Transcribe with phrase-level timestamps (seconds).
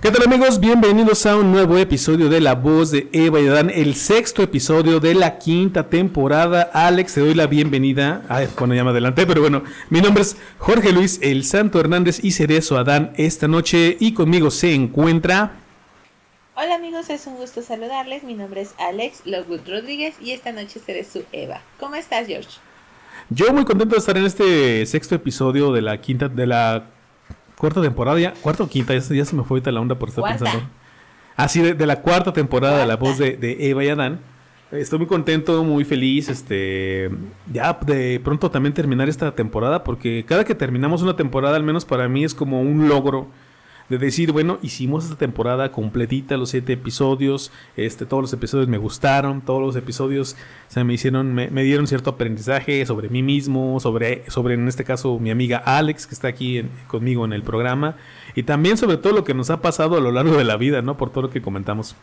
[0.00, 0.60] ¿Qué tal amigos?
[0.60, 4.98] Bienvenidos a un nuevo episodio de La Voz de Eva y Adán, el sexto episodio
[4.98, 6.70] de la quinta temporada.
[6.72, 8.22] Alex, te doy la bienvenida.
[8.30, 12.24] Ay, bueno, ya me adelanté, pero bueno, mi nombre es Jorge Luis El Santo Hernández
[12.24, 15.58] y Cerezo Adán esta noche y conmigo se encuentra...
[16.54, 18.24] Hola amigos, es un gusto saludarles.
[18.24, 21.60] Mi nombre es Alex Lockwood Rodríguez y esta noche seré su Eva.
[21.78, 22.48] ¿Cómo estás, George?
[23.28, 26.86] Yo muy contento de estar en este sexto episodio de la quinta, de la
[27.60, 30.24] cuarta temporada, ya, cuarta o quinta, ya, se me fue ahorita la onda por estar
[30.24, 30.62] pensando.
[31.36, 34.20] Así de, la cuarta temporada de la voz de, de, Eva y Adán.
[34.72, 37.10] Estoy muy contento, muy feliz, este,
[37.52, 41.84] ya de pronto también terminar esta temporada, porque cada que terminamos una temporada, al menos
[41.84, 43.28] para mí es como un logro
[43.90, 48.78] de decir, bueno, hicimos esta temporada completita, los siete episodios, este, todos los episodios me
[48.78, 50.36] gustaron, todos los episodios
[50.68, 55.18] se me hicieron, me, dieron cierto aprendizaje sobre mí mismo, sobre, sobre en este caso
[55.18, 57.96] mi amiga Alex, que está aquí conmigo en el programa,
[58.36, 60.82] y también sobre todo lo que nos ha pasado a lo largo de la vida,
[60.82, 60.96] ¿no?
[60.96, 61.96] Por todo lo que comentamos.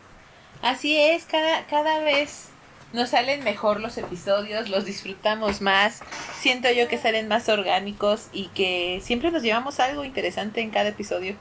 [0.62, 2.50] Así es, cada, cada vez
[2.92, 6.02] nos salen mejor los episodios, los disfrutamos más,
[6.42, 10.90] siento yo que salen más orgánicos y que siempre nos llevamos algo interesante en cada
[10.90, 11.36] episodio.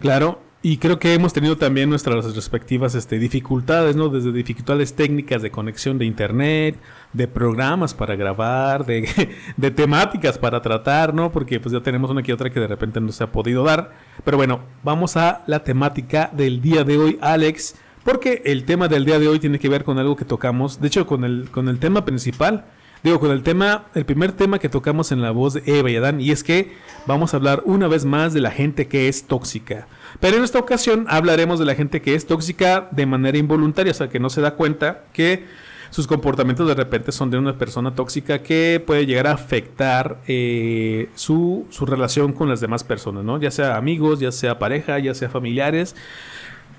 [0.00, 4.08] Claro, y creo que hemos tenido también nuestras respectivas este, dificultades, ¿no?
[4.08, 6.78] Desde dificultades técnicas de conexión de internet,
[7.12, 9.08] de programas para grabar, de,
[9.56, 11.32] de, temáticas para tratar, ¿no?
[11.32, 13.90] Porque pues ya tenemos una que otra que de repente no se ha podido dar.
[14.24, 17.74] Pero bueno, vamos a la temática del día de hoy, Alex.
[18.04, 20.86] Porque el tema del día de hoy tiene que ver con algo que tocamos, de
[20.86, 22.66] hecho con el, con el tema principal,
[23.02, 25.96] Digo, con el tema, el primer tema que tocamos en la voz de Eva y
[25.96, 26.72] Adán, y es que
[27.06, 29.88] vamos a hablar una vez más de la gente que es tóxica.
[30.20, 33.94] Pero en esta ocasión hablaremos de la gente que es tóxica de manera involuntaria, o
[33.94, 35.46] sea, que no se da cuenta que
[35.90, 41.10] sus comportamientos de repente son de una persona tóxica que puede llegar a afectar eh,
[41.16, 43.40] su, su, relación con las demás personas, ¿no?
[43.40, 45.96] Ya sea amigos, ya sea pareja, ya sea familiares,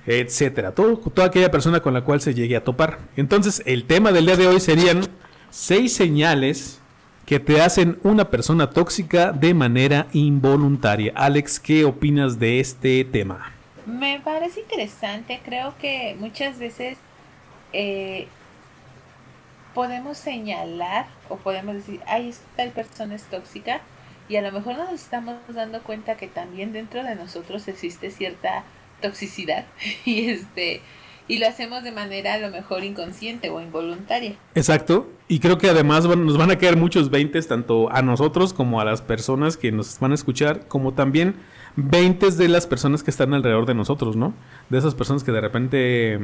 [0.07, 0.71] etcétera.
[0.71, 2.99] Todo, toda aquella persona con la cual se llegue a topar.
[3.17, 5.01] Entonces, el tema del día de hoy serían
[5.53, 6.79] seis señales
[7.27, 11.13] que te hacen una persona tóxica de manera involuntaria.
[11.15, 13.53] Alex, ¿qué opinas de este tema?
[13.85, 16.97] Me parece interesante, creo que muchas veces
[17.71, 18.27] eh,
[19.75, 23.81] podemos señalar o podemos decir, ay, tal persona es tóxica
[24.27, 28.63] y a lo mejor nos estamos dando cuenta que también dentro de nosotros existe cierta
[29.01, 29.65] toxicidad
[30.05, 30.81] y este
[31.27, 34.35] y lo hacemos de manera a lo mejor inconsciente o involuntaria.
[34.55, 38.79] Exacto, y creo que además nos van a caer muchos veintes tanto a nosotros como
[38.79, 41.33] a las personas que nos van a escuchar, como también
[41.75, 44.35] veintes de las personas que están alrededor de nosotros, ¿no?
[44.69, 46.19] De esas personas que de repente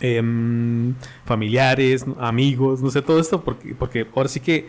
[0.00, 0.94] em,
[1.24, 4.68] familiares, amigos, no sé, todo esto, porque, porque ahora sí que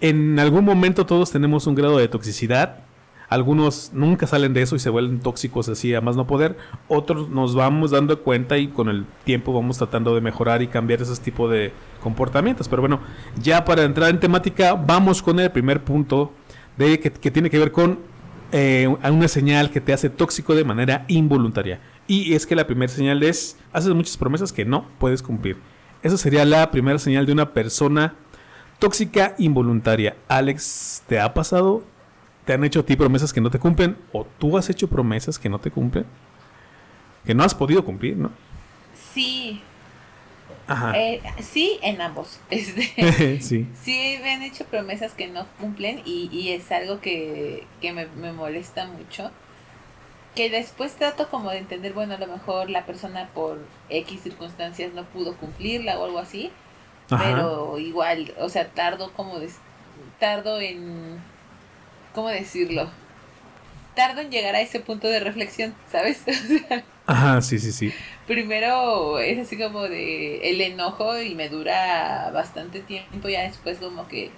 [0.00, 2.85] en algún momento todos tenemos un grado de toxicidad
[3.28, 6.56] algunos nunca salen de eso y se vuelven tóxicos así a más no poder.
[6.88, 11.02] Otros nos vamos dando cuenta y con el tiempo vamos tratando de mejorar y cambiar
[11.02, 12.68] ese tipo de comportamientos.
[12.68, 13.00] Pero bueno,
[13.42, 16.32] ya para entrar en temática, vamos con el primer punto
[16.76, 17.98] de que, tiene que ver con
[18.52, 21.80] eh, una señal que te hace tóxico de manera involuntaria.
[22.06, 25.56] Y es que la primera señal es, haces muchas promesas que no puedes cumplir.
[26.02, 28.14] Esa sería la primera señal de una persona
[28.78, 30.16] tóxica involuntaria.
[30.28, 31.82] Alex, ¿te ha pasado?
[32.46, 35.38] Te han hecho a ti promesas que no te cumplen o tú has hecho promesas
[35.38, 36.06] que no te cumplen,
[37.26, 38.30] que no has podido cumplir, ¿no?
[38.94, 39.60] Sí.
[40.68, 40.96] Ajá.
[40.96, 42.40] Eh, sí, en ambos.
[42.50, 43.68] Este, sí.
[43.74, 48.06] Sí, me han hecho promesas que no cumplen y, y es algo que, que me,
[48.06, 49.32] me, molesta mucho.
[50.36, 53.58] Que después trato como de entender, bueno, a lo mejor la persona por
[53.88, 56.52] X circunstancias no pudo cumplirla o algo así.
[57.08, 59.48] Pero igual, o sea, tardo como de,
[60.18, 61.20] tardo en
[62.16, 62.88] ¿cómo decirlo?
[63.94, 66.22] Tardo en llegar a ese punto de reflexión, ¿sabes?
[67.06, 67.92] Ajá, sí, sí, sí.
[68.26, 74.08] Primero es así como de el enojo y me dura bastante tiempo, ya después como
[74.08, 74.30] que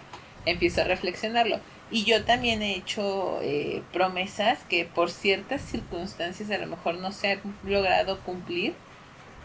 [0.44, 1.60] empiezo a reflexionarlo.
[1.90, 7.12] Y yo también he hecho eh, promesas que por ciertas circunstancias a lo mejor no
[7.12, 8.74] se han logrado cumplir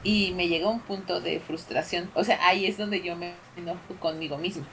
[0.03, 2.09] y me llega un punto de frustración.
[2.15, 4.65] O sea, ahí es donde yo me enojo conmigo mismo.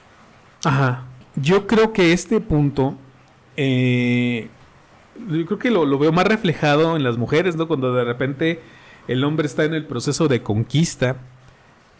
[0.65, 1.05] Ajá.
[1.35, 2.97] Yo creo que este punto
[3.57, 4.49] eh,
[5.29, 7.67] yo creo que lo, veo más reflejado en las mujeres, ¿no?
[7.67, 8.59] Cuando de repente
[9.07, 11.17] el hombre está en el proceso de conquista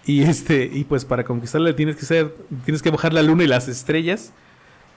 [0.05, 3.47] y este y pues para conquistarle tienes que ser tienes que bajar la luna y
[3.47, 4.33] las estrellas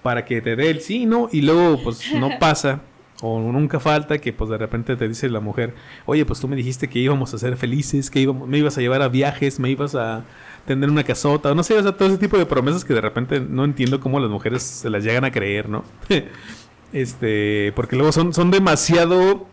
[0.03, 1.29] para que te dé el sí, ¿no?
[1.33, 2.81] Y luego pues no pasa
[3.25, 5.75] o nunca falta que pues de repente te dice la mujer,
[6.07, 8.81] "Oye, pues tú me dijiste que íbamos a ser felices, que íbamos, me ibas a
[8.81, 10.25] llevar a viajes, me ibas a
[10.67, 13.01] tener una casota, o no sé, o sea, todo ese tipo de promesas que de
[13.01, 15.85] repente no entiendo cómo las mujeres se las llegan a creer, ¿no?
[16.93, 19.47] este, porque luego son, son demasiado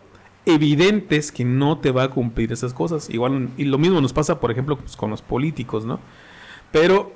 [0.46, 3.10] evidentes que no te va a cumplir esas cosas.
[3.10, 6.00] Igual, y lo mismo nos pasa, por ejemplo, pues, con los políticos, ¿no?
[6.70, 7.14] Pero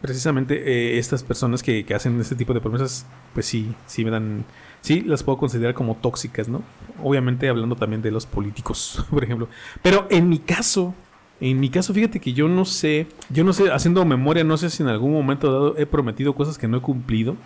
[0.00, 4.10] precisamente eh, estas personas que, que, hacen este tipo de promesas, pues sí, sí me
[4.10, 4.44] dan,
[4.82, 6.62] sí las puedo considerar como tóxicas, ¿no?
[7.02, 9.48] Obviamente hablando también de los políticos, por ejemplo.
[9.80, 10.94] Pero en mi caso,
[11.40, 14.68] en mi caso, fíjate que yo no sé, yo no sé, haciendo memoria, no sé
[14.68, 17.36] si en algún momento dado he prometido cosas que no he cumplido.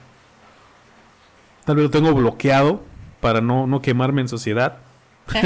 [1.65, 2.83] Tal vez lo tengo bloqueado
[3.21, 4.79] para no, no quemarme en sociedad.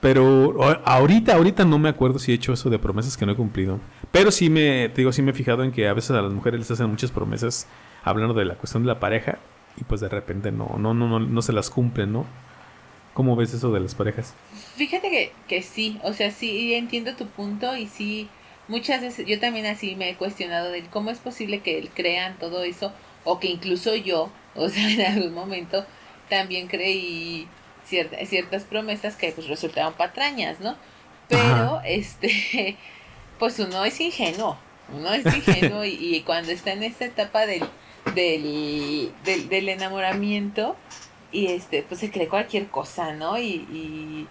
[0.00, 3.36] Pero ahorita, ahorita no me acuerdo si he hecho eso de promesas que no he
[3.36, 3.80] cumplido.
[4.12, 6.32] Pero sí me, te digo, sí me he fijado en que a veces a las
[6.32, 7.66] mujeres les hacen muchas promesas
[8.04, 9.38] hablando de la cuestión de la pareja
[9.78, 12.26] y pues de repente no, no, no, no, no se las cumplen, ¿no?
[13.14, 14.34] ¿Cómo ves eso de las parejas?
[14.76, 18.28] Fíjate que, que sí, o sea, sí entiendo tu punto y sí,
[18.68, 22.62] muchas veces yo también así me he cuestionado de cómo es posible que crean todo
[22.62, 22.92] eso
[23.24, 25.84] o que incluso yo, o sea, en algún momento
[26.28, 27.48] también creí
[27.84, 30.76] ciertas promesas que pues resultaron patrañas, ¿no?
[31.28, 32.76] Pero, este,
[33.38, 34.58] pues uno es ingenuo,
[34.94, 37.64] uno es ingenuo y, cuando está en esta etapa del,
[38.14, 40.76] del, del, enamoramiento
[41.32, 43.38] y este, pues se cree cualquier cosa, ¿no?
[43.38, 44.26] Y, y,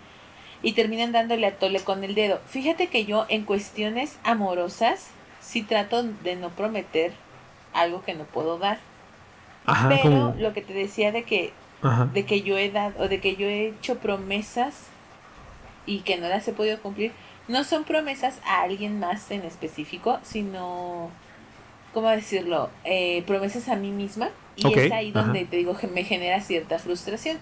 [0.64, 2.40] y terminan dándole a tole con el dedo.
[2.48, 7.14] Fíjate que yo en cuestiones amorosas sí trato de no prometer
[7.74, 8.80] algo que no puedo dar.
[9.90, 11.54] pero lo que te decía de que
[12.14, 14.88] de que yo he dado o de que yo he hecho promesas
[15.86, 17.12] y que no las he podido cumplir,
[17.48, 21.12] no son promesas a alguien más en específico, sino,
[21.94, 22.70] ¿cómo decirlo?
[22.84, 26.80] Eh, promesas a mí misma y es ahí donde te digo que me genera cierta
[26.80, 27.38] frustración.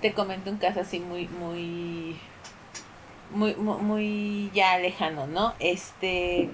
[0.00, 2.16] Te comento un caso así muy, muy,
[3.30, 5.54] muy, muy, ya lejano, ¿no?
[5.58, 6.50] Este,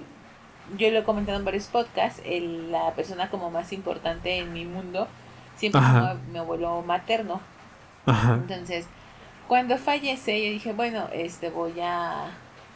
[0.79, 5.08] yo lo he comentado en varios podcasts, la persona como más importante en mi mundo
[5.56, 7.41] siempre fue mi abuelo materno.
[8.06, 8.87] Entonces,
[9.49, 12.29] cuando fallece, yo dije, bueno, este voy a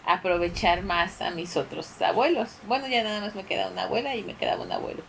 [0.08, 2.56] aprovechar más a mis otros abuelos.
[2.66, 5.02] Bueno, ya nada más me queda una abuela y me quedaba un abuelo.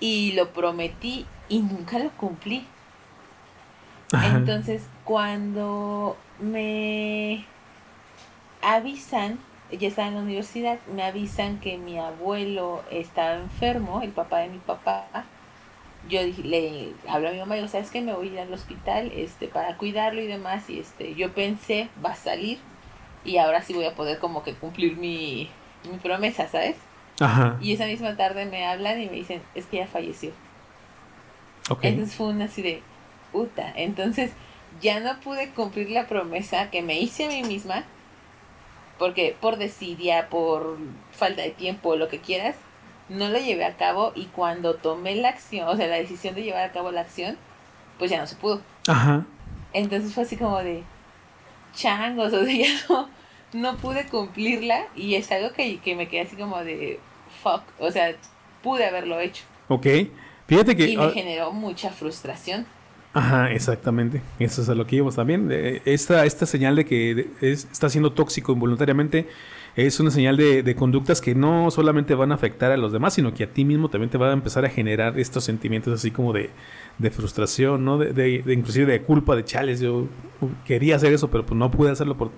[0.00, 2.66] Y lo prometí y nunca lo cumplí.
[4.12, 7.44] Entonces, cuando me
[8.62, 9.38] avisan,
[9.70, 14.48] ya estaba en la universidad, me avisan que mi abuelo estaba enfermo, el papá de
[14.48, 15.06] mi papá,
[16.08, 18.00] yo le hablé a mi mamá y digo, ¿sabes qué?
[18.00, 20.70] Me voy a ir al hospital este, para cuidarlo y demás.
[20.70, 22.58] Y este, yo pensé, va a salir
[23.24, 25.50] y ahora sí voy a poder como que cumplir mi,
[25.90, 26.76] mi promesa, ¿sabes?
[27.20, 27.58] Ajá.
[27.60, 30.32] Y esa misma tarde me hablan y me dicen, es que ya falleció.
[31.82, 32.82] Entonces fue una así de,
[33.32, 33.72] puta.
[33.76, 34.30] Entonces
[34.80, 37.84] ya no pude cumplir la promesa que me hice a mí misma,
[38.98, 40.78] porque por desidia, por
[41.12, 42.56] falta de tiempo, lo que quieras,
[43.08, 46.42] no lo llevé a cabo y cuando tomé la acción, o sea, la decisión de
[46.42, 47.36] llevar a cabo la acción,
[47.98, 48.60] pues ya no se pudo.
[48.86, 49.24] Ajá.
[49.72, 50.82] Entonces fue así como de
[51.78, 53.08] changos, o sea, ya no,
[53.52, 56.98] no pude cumplirla y es algo que, que me quedé así como de
[57.42, 58.14] fuck, o sea,
[58.62, 59.44] pude haberlo hecho.
[59.68, 59.86] Ok,
[60.46, 60.88] fíjate que...
[60.88, 62.66] Y me generó mucha frustración.
[63.14, 64.20] Ajá, exactamente.
[64.38, 65.48] Eso es a lo que íbamos también.
[65.84, 69.28] Esta, esta señal de que está siendo tóxico involuntariamente
[69.86, 73.32] es una señal de, conductas que no solamente van a afectar a los demás, sino
[73.32, 76.32] que a ti mismo también te va a empezar a generar estos sentimientos así como
[76.32, 76.50] de,
[77.12, 77.96] frustración, ¿no?
[77.96, 79.78] De, de, inclusive de culpa, de chales.
[79.78, 80.08] Yo
[80.64, 82.32] quería hacer eso, pero pues no pude hacerlo por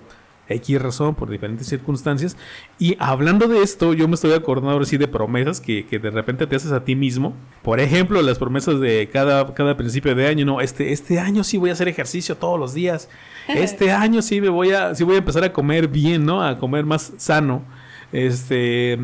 [0.53, 2.37] X razón, por diferentes circunstancias.
[2.79, 6.11] Y hablando de esto, yo me estoy acordando ahora sí de promesas que, que, de
[6.11, 7.33] repente te haces a ti mismo.
[7.61, 11.57] Por ejemplo, las promesas de cada, cada principio de año, no, este, este año sí
[11.57, 13.09] voy a hacer ejercicio todos los días.
[13.47, 16.43] Este año sí me voy a, sí voy a empezar a comer bien, ¿no?
[16.43, 17.63] A comer más sano.
[18.11, 18.97] Este,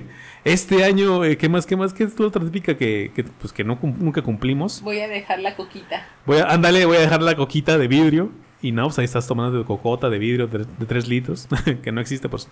[0.44, 3.64] este año, eh, ¿qué más, qué más, qué es otra típica que, que, pues, que
[3.64, 4.82] no, nunca cumplimos?
[4.82, 6.06] Voy a dejar la coquita.
[6.26, 8.30] Voy a, ándale, voy a dejar la coquita de vidrio.
[8.62, 11.48] Y no, pues ahí estás tomando de cocota de vidrio de, de 3 litros,
[11.82, 12.48] que no existe, pues.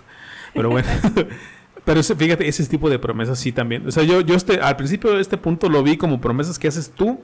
[0.55, 0.89] Pero bueno.
[1.85, 3.87] Pero fíjate, ese tipo de promesas sí también.
[3.87, 6.69] O sea, yo, yo este, al principio de este punto lo vi como promesas que
[6.69, 7.21] haces tú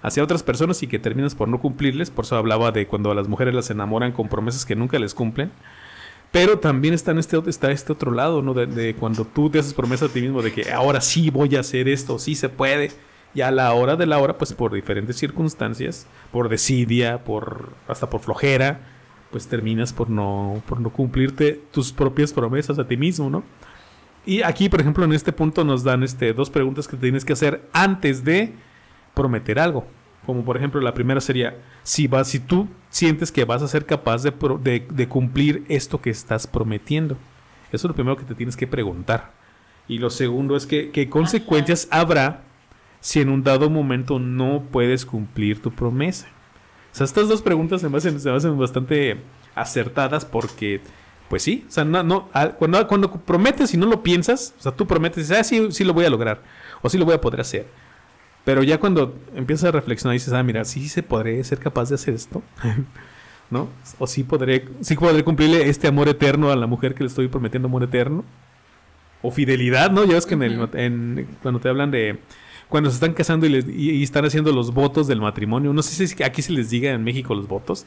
[0.00, 2.10] hacia otras personas y que terminas por no cumplirles.
[2.10, 5.12] Por eso hablaba de cuando a las mujeres las enamoran con promesas que nunca les
[5.12, 5.50] cumplen.
[6.32, 8.54] Pero también está, en este, está este otro lado, ¿no?
[8.54, 11.54] De, de, cuando tú te haces promesa a ti mismo de que ahora sí voy
[11.56, 12.92] a hacer esto, sí se puede
[13.36, 18.08] Y a la hora de la hora, pues por diferentes circunstancias, por desidia, por hasta
[18.08, 18.80] por flojera,
[19.30, 23.44] pues terminas por no, por no cumplirte tus propias promesas a ti mismo, ¿no?
[24.24, 27.34] Y aquí, por ejemplo, en este punto nos dan este, dos preguntas que tienes que
[27.34, 28.54] hacer antes de
[29.12, 29.86] prometer algo.
[30.24, 33.84] Como por ejemplo, la primera sería, si, vas, si tú sientes que vas a ser
[33.84, 34.32] capaz de,
[34.90, 37.18] de, cumplir esto que estás prometiendo.
[37.70, 39.32] Eso es lo primero que te tienes que preguntar.
[39.88, 42.45] Y lo segundo es que, qué consecuencias habrá
[43.06, 46.26] si en un dado momento no puedes cumplir tu promesa.
[46.92, 49.18] O sea, estas dos preguntas se me hacen, se me hacen bastante
[49.54, 50.80] acertadas porque
[51.28, 54.72] pues sí, o sea, no, no, cuando, cuando prometes y no lo piensas, o sea,
[54.72, 56.42] tú prometes y dices, ah, sí, sí lo voy a lograr,
[56.82, 57.68] o sí lo voy a poder hacer.
[58.44, 61.90] Pero ya cuando empiezas a reflexionar y dices, ah, mira, sí se podré ser capaz
[61.90, 62.42] de hacer esto,
[63.50, 63.68] ¿no?
[64.00, 67.28] O sí podré, sí podré cumplirle este amor eterno a la mujer que le estoy
[67.28, 68.24] prometiendo amor eterno.
[69.22, 70.04] O fidelidad, ¿no?
[70.04, 72.18] Ya ves que en cuando te hablan de
[72.68, 76.22] cuando se están casando y, y, están haciendo los votos del matrimonio, no sé si
[76.22, 77.86] aquí se les diga en México los votos,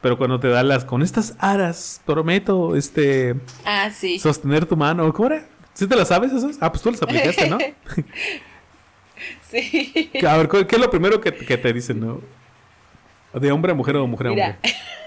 [0.00, 3.36] pero cuando te da las con estas aras, prometo, este.
[3.64, 4.18] Ah, sí.
[4.18, 5.12] Sostener tu mano.
[5.12, 5.46] ¿Cómo era?
[5.74, 6.56] ¿Sí te las sabes esas?
[6.60, 7.58] Ah, pues tú las aplicaste, ¿no?
[9.50, 10.10] sí.
[10.26, 12.20] A ver, ¿qué es lo primero que, que te dicen, no?
[13.40, 14.56] ¿De hombre a mujer o de mujer a hombre?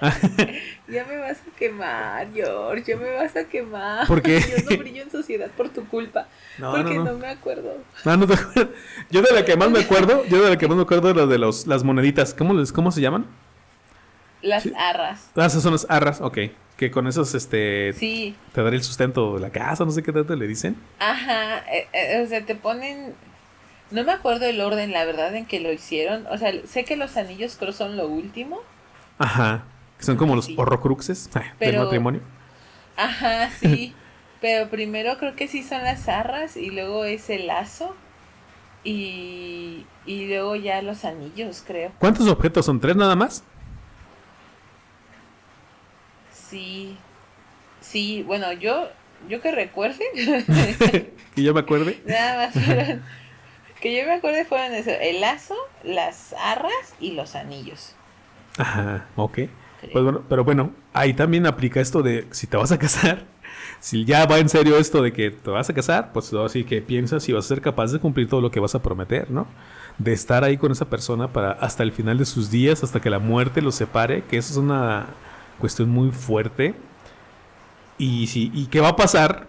[0.87, 2.83] ya me vas a quemar, George.
[2.87, 4.07] Ya me vas a quemar.
[4.07, 4.39] ¿Por qué?
[4.39, 6.27] Yo no brillo en sociedad por tu culpa.
[6.57, 7.17] No, porque no, no.
[7.17, 7.77] me acuerdo.
[8.05, 8.71] Ah, no te acuerdo.
[9.09, 11.27] Yo de la que más me acuerdo, yo de la que más me acuerdo de,
[11.27, 12.33] de los, las moneditas.
[12.33, 13.25] ¿Cómo, les, ¿Cómo se llaman?
[14.41, 15.31] Las arras.
[15.35, 16.37] Ah, esas son las arras, ok.
[16.77, 17.91] Que con esos, este...
[17.93, 18.35] Sí.
[18.53, 20.77] Te daré el sustento de la casa, no sé qué tanto le dicen.
[20.99, 23.15] Ajá, eh, eh, o sea, te ponen...
[23.91, 26.27] No me acuerdo el orden, la verdad, en que lo hicieron.
[26.27, 28.59] O sea, sé que los anillos creo son lo último.
[29.17, 29.63] Ajá,
[29.97, 31.29] que son como los horrocruxes
[31.59, 32.21] del matrimonio.
[32.95, 33.93] Ajá, sí.
[34.41, 37.95] pero primero creo que sí son las arras y luego es el lazo.
[38.83, 41.91] Y, y luego ya los anillos, creo.
[41.99, 42.79] ¿Cuántos objetos son?
[42.79, 43.43] ¿Tres nada más?
[46.31, 46.97] Sí,
[47.81, 48.87] sí, bueno, yo,
[49.27, 50.05] yo que recuerde.
[51.35, 52.01] que yo me acuerde.
[52.05, 53.03] Nada más fueron,
[53.81, 57.95] que yo me acuerde fueron eso, el lazo, las arras y los anillos.
[58.57, 59.39] Ajá, ok.
[59.93, 63.23] Pues bueno, pero bueno, ahí también aplica esto de si te vas a casar,
[63.79, 66.81] si ya va en serio esto de que te vas a casar, pues así que
[66.81, 69.47] piensas si vas a ser capaz de cumplir todo lo que vas a prometer, ¿no?
[69.97, 73.09] De estar ahí con esa persona para hasta el final de sus días, hasta que
[73.09, 75.07] la muerte los separe, que eso es una
[75.59, 76.73] cuestión muy fuerte.
[77.97, 79.47] Y, si, ¿Y qué va a pasar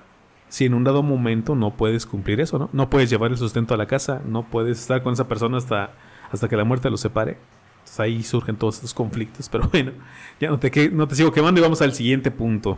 [0.51, 2.69] si en un dado momento no puedes cumplir eso, ¿no?
[2.73, 5.93] No puedes llevar el sustento a la casa, no puedes estar con esa persona hasta,
[6.31, 7.39] hasta que la muerte los separe.
[7.79, 9.49] Entonces ahí surgen todos estos conflictos.
[9.49, 9.93] Pero bueno,
[10.41, 12.77] ya no te, no te sigo quemando y vamos al siguiente punto.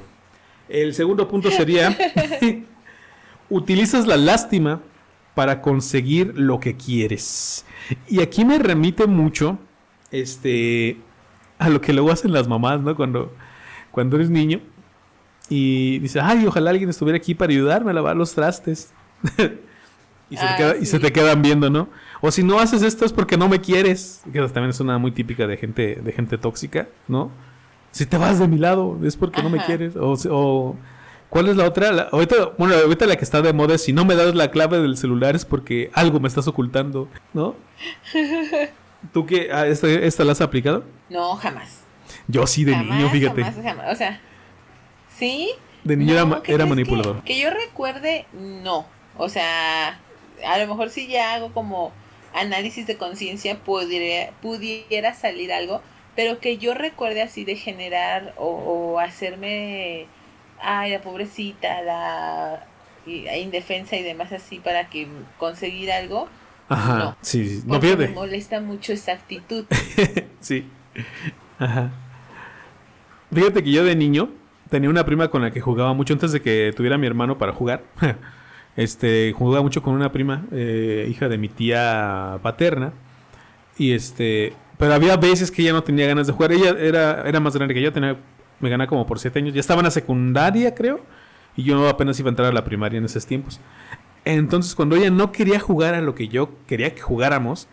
[0.68, 1.96] El segundo punto sería,
[3.48, 4.82] utilizas la lástima
[5.34, 7.64] para conseguir lo que quieres.
[8.06, 9.58] Y aquí me remite mucho
[10.10, 10.98] este,
[11.58, 12.94] a lo que luego hacen las mamás, ¿no?
[12.94, 13.32] Cuando,
[13.90, 14.60] cuando eres niño
[15.52, 18.90] y dices, ay, ojalá alguien estuviera aquí para ayudarme a lavar los trastes.
[20.30, 21.90] y, se te ah, y, se te quedan viendo, ¿no?
[22.22, 24.22] O si no haces esto es porque no me quieres.
[24.32, 27.30] Que también es una muy típica de gente, de gente tóxica, ¿no?
[27.90, 29.94] Si te vas de mi lado es porque no me quieres.
[29.94, 30.76] O, o
[31.28, 32.08] ¿Cuál es la otra?
[32.10, 34.80] ahorita, bueno, ahorita la que está de moda es si no me das la clave
[34.80, 37.56] del celular es porque algo me estás ocultando, ¿no?
[39.12, 39.50] ¿Tú qué?
[39.52, 40.84] Ah, ¿Esta, ¿Esta la has aplicado?
[41.10, 41.80] No, jamás.
[42.26, 43.44] Yo sí, de niño, fíjate.
[43.44, 43.92] Jamás, jamás.
[43.92, 44.18] O sea,
[45.22, 45.50] ¿sí?
[45.84, 47.22] De niño era, manipulador.
[47.22, 48.86] Que, yo recuerde, no.
[49.16, 50.00] O sea,
[50.44, 51.92] a lo mejor si ya hago como
[52.34, 55.80] análisis de conciencia, pudiera, pudiera salir algo,
[56.16, 60.06] pero que yo recuerde así de generar o, o hacerme,
[60.60, 62.66] ay, la pobrecita, la
[63.06, 65.06] indefensa y demás así para que
[65.38, 66.28] conseguir algo
[66.68, 68.08] Ajá, no, sí, no pierde.
[68.08, 69.66] Me molesta mucho esa actitud.
[70.40, 70.66] sí.
[71.58, 71.92] Ajá.
[73.32, 74.30] Fíjate que yo de niño
[74.72, 77.52] tenía una prima con la que jugaba mucho antes de que tuviera mi hermano para
[77.52, 77.84] jugar.
[78.76, 82.94] este, jugaba mucho con una prima, eh, hija de mi tía paterna.
[83.76, 86.52] Y este, pero había veces que ella no tenía ganas de jugar.
[86.52, 88.16] Ella era, era más grande que yo, tenía,
[88.60, 89.52] me ganaba como por siete años.
[89.52, 91.00] Ya estaba en la secundaria, creo.
[91.54, 93.60] Y yo apenas iba a entrar a la primaria en esos tiempos.
[94.24, 97.68] Entonces, cuando ella no quería jugar a lo que yo quería que jugáramos,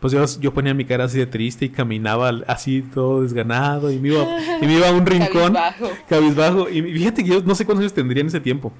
[0.00, 4.08] pues yo, ponía mi cara así de triste y caminaba así todo desganado y me
[4.08, 4.26] iba,
[4.60, 5.54] y me iba a un rincón.
[5.54, 5.90] Cabizbajo.
[6.08, 6.68] cabizbajo.
[6.68, 8.72] Y fíjate que yo no sé cuántos años tendría en ese tiempo.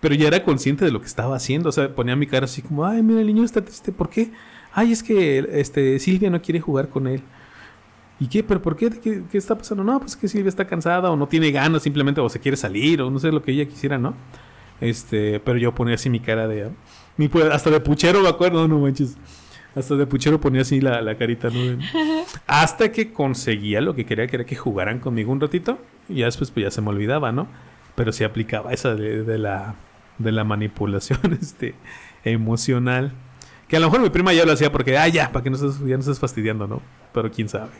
[0.00, 1.68] Pero ya era consciente de lo que estaba haciendo.
[1.68, 3.92] O sea, ponía mi cara así como, ay, mira, el niño está triste.
[3.92, 4.30] ¿Por qué?
[4.72, 7.22] Ay, es que este, Silvia no quiere jugar con él.
[8.18, 8.42] ¿Y qué?
[8.42, 8.90] ¿Pero por qué?
[8.90, 9.22] qué?
[9.30, 9.84] ¿Qué está pasando?
[9.84, 13.02] No, pues que Silvia está cansada o no tiene ganas simplemente o se quiere salir
[13.02, 14.14] o no sé lo que ella quisiera, ¿no?
[14.80, 16.70] Este, pero yo ponía así mi cara de.
[17.16, 19.16] Mi, hasta de puchero me acuerdo, no manches.
[19.76, 21.78] Hasta de puchero ponía así la, la carita, ¿no?
[22.46, 25.78] Hasta que conseguía lo que quería, que era que jugaran conmigo un ratito.
[26.08, 27.46] Y ya después pues ya se me olvidaba, ¿no?
[27.94, 29.74] Pero sí aplicaba esa de, la,
[30.18, 31.74] de la manipulación este,
[32.24, 33.12] emocional.
[33.68, 35.56] Que a lo mejor mi prima ya lo hacía porque, ah, ya, para que no
[35.56, 36.80] estés, ya no estés fastidiando, ¿no?
[37.12, 37.72] Pero quién sabe.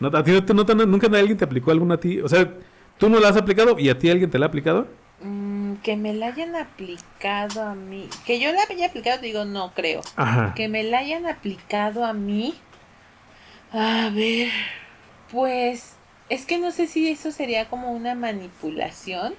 [0.00, 2.20] ¿No, a ti no, ¿Nunca alguien te aplicó alguna a ti?
[2.20, 2.52] O sea,
[2.98, 4.88] ¿tú no la has aplicado y a ti alguien te la ha aplicado?
[5.22, 8.08] Mm, que me la hayan aplicado a mí.
[8.26, 10.00] Que yo la haya aplicado, digo, no creo.
[10.54, 12.54] Que me la hayan aplicado a mí.
[13.72, 14.50] A ver,
[15.30, 15.96] pues
[16.28, 19.34] es que no sé si eso sería como una manipulación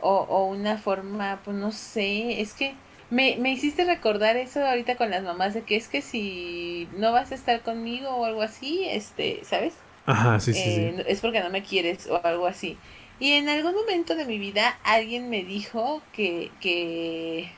[0.00, 2.74] o, o una forma, pues no sé, es que
[3.10, 7.12] me, me hiciste recordar eso ahorita con las mamás de que es que si no
[7.12, 9.74] vas a estar conmigo o algo así, este, ¿sabes?
[10.06, 10.80] Ajá, sí, sí, sí.
[10.80, 12.76] Eh, es porque no me quieres o algo así.
[13.20, 17.50] Y en algún momento de mi vida alguien me dijo que, que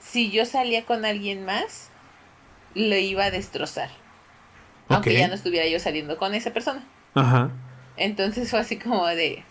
[0.00, 1.90] si yo salía con alguien más,
[2.74, 3.90] lo iba a destrozar.
[4.88, 6.84] Aunque ya no estuviera yo saliendo con esa persona.
[7.14, 7.50] Ajá.
[7.96, 9.44] Entonces fue así como de,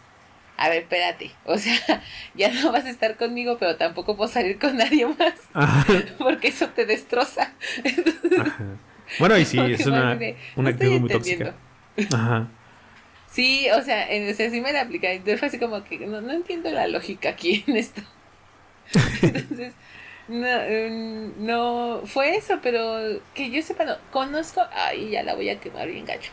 [0.57, 2.03] a ver, espérate, o sea,
[2.35, 5.35] ya no vas a estar conmigo, pero tampoco puedo salir con nadie más,
[6.17, 7.53] porque eso te destroza.
[9.19, 10.19] bueno, y sí, es una,
[10.55, 11.55] una actitud muy tóxica.
[12.13, 12.47] Ajá.
[13.33, 15.11] Sí, o sea, en, o sí me la aplica.
[15.11, 18.01] Entonces fue así como que no, entiendo la lógica aquí en esto.
[19.23, 19.73] Entonces,
[20.27, 25.49] no, mm, no fue eso, pero que yo sepa, no, conozco, ay, ya la voy
[25.49, 26.31] a quemar bien gacho.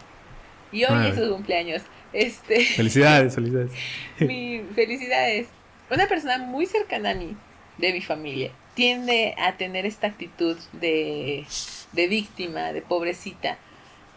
[0.72, 1.82] Y hoy es su cumpleaños.
[2.12, 3.72] Este, felicidades, felicidades.
[4.18, 5.48] mi, felicidades.
[5.90, 7.34] Una persona muy cercana a mí,
[7.78, 11.46] de mi familia, tiende a tener esta actitud de,
[11.92, 13.56] de víctima, de pobrecita.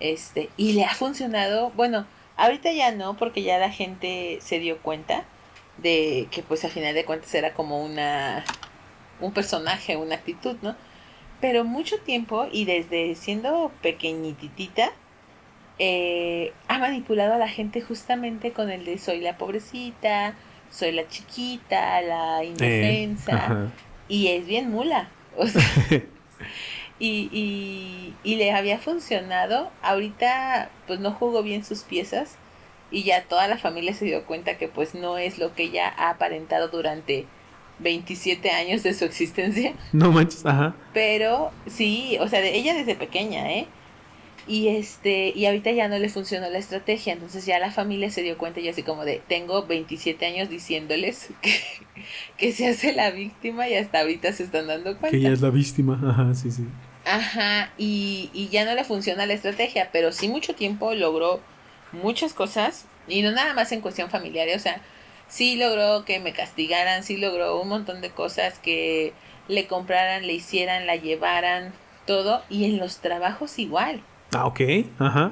[0.02, 4.80] Este, y le ha funcionado, bueno, Ahorita ya no, porque ya la gente se dio
[4.80, 5.26] cuenta
[5.78, 8.44] de que pues al final de cuentas era como una
[9.20, 10.76] un personaje, una actitud, ¿no?
[11.40, 14.92] Pero mucho tiempo y desde siendo pequeñitita
[15.80, 20.36] eh, ha manipulado a la gente justamente con el de soy la pobrecita,
[20.70, 23.72] soy la chiquita, la indefensa
[24.08, 25.10] y es bien mula.
[25.38, 25.62] O sea,
[27.00, 29.70] y, y, le había funcionado.
[29.82, 32.38] Ahorita pues no jugó bien sus piezas
[32.92, 35.94] y ya toda la familia se dio cuenta que pues no es lo que ella
[35.98, 37.26] ha aparentado durante
[37.80, 39.74] 27 años de su existencia.
[39.92, 40.76] No manches, ajá.
[40.94, 43.68] Pero sí, o sea, de ella desde pequeña, ¿eh?
[44.48, 48.22] Y este, y ahorita ya no le funcionó la estrategia, entonces ya la familia se
[48.22, 51.60] dio cuenta y así como de, tengo 27 años diciéndoles que,
[52.38, 55.12] que se hace la víctima y hasta ahorita se están dando cuenta.
[55.12, 56.64] Que ella es la víctima, ajá, sí, sí.
[57.06, 61.42] Ajá, y, y ya no le funciona la estrategia, pero sí mucho tiempo logró
[61.92, 64.82] muchas cosas, y no nada más en cuestión familiar, o sea,
[65.28, 69.14] sí logró que me castigaran, sí logró un montón de cosas que
[69.48, 71.74] le compraran, le hicieran, la llevaran,
[72.06, 74.02] todo, y en los trabajos igual.
[74.36, 74.62] Ah, ok,
[75.00, 75.32] ajá.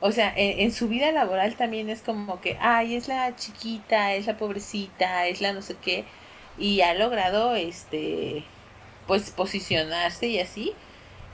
[0.00, 4.14] O sea, en, en, su vida laboral también es como que, ay, es la chiquita,
[4.14, 6.04] es la pobrecita, es la no sé qué,
[6.56, 8.44] y ha logrado, este,
[9.08, 10.74] pues posicionarse y así,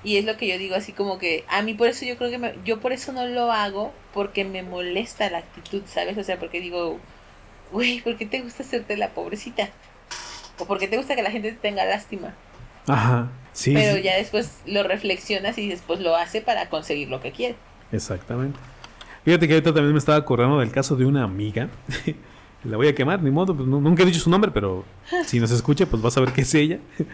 [0.02, 2.30] y es lo que yo digo, así como que a mí por eso yo creo
[2.30, 6.16] que me, yo por eso no lo hago, porque me molesta la actitud, ¿sabes?
[6.18, 6.98] O sea, porque digo,
[7.72, 9.68] güey, ¿por qué te gusta hacerte la pobrecita?
[10.58, 12.34] O porque te gusta que la gente te tenga lástima.
[12.86, 13.72] Ajá, sí.
[13.72, 17.56] Pero ya después lo reflexionas y después lo hace para conseguir lo que quiere.
[17.90, 18.58] Exactamente.
[19.24, 21.70] Fíjate que ahorita también me estaba acordando del caso de una amiga.
[22.64, 24.84] la voy a quemar, ni modo, pues, nunca he dicho su nombre, pero
[25.26, 26.78] si nos escucha, pues vas a ver que es ella.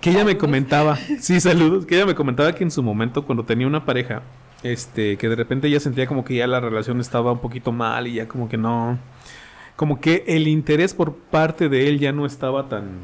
[0.00, 3.44] Que ella me comentaba, sí, saludos, que ella me comentaba que en su momento cuando
[3.44, 4.20] tenía una pareja,
[4.62, 8.06] este, que de repente ella sentía como que ya la relación estaba un poquito mal
[8.06, 8.98] y ya como que no,
[9.76, 12.98] como que el interés por parte de él ya no estaba tan,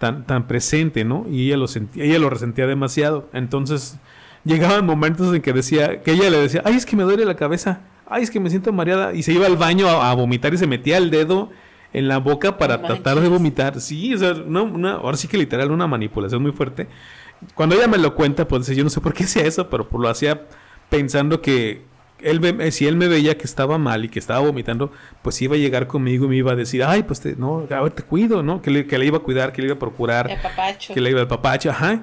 [0.00, 1.26] tan, tan presente, ¿no?
[1.30, 3.28] Y ella lo sentía, ella lo resentía demasiado.
[3.34, 3.98] Entonces,
[4.44, 7.36] llegaban momentos en que decía, que ella le decía, ay, es que me duele la
[7.36, 10.56] cabeza, ay, es que me siento mareada, y se iba al baño a vomitar y
[10.58, 11.50] se metía el dedo
[11.92, 13.78] en la boca para tratar de vomitar.
[13.78, 16.88] Sí, o sea, una, ahora sí que literal una manipulación muy fuerte.
[17.54, 20.00] Cuando ella me lo cuenta, pues yo no sé por qué hacía eso, pero pues,
[20.00, 20.46] lo hacía
[20.88, 21.82] pensando que
[22.22, 25.54] él eh, si él me veía que estaba mal y que estaba vomitando, pues iba
[25.54, 28.02] a llegar conmigo y me iba a decir, ay, pues te, no, a ver, te
[28.02, 28.62] cuido, ¿no?
[28.62, 30.28] Que le, que le iba a cuidar, que le iba a procurar.
[30.94, 32.00] Que le iba al papacho, ajá.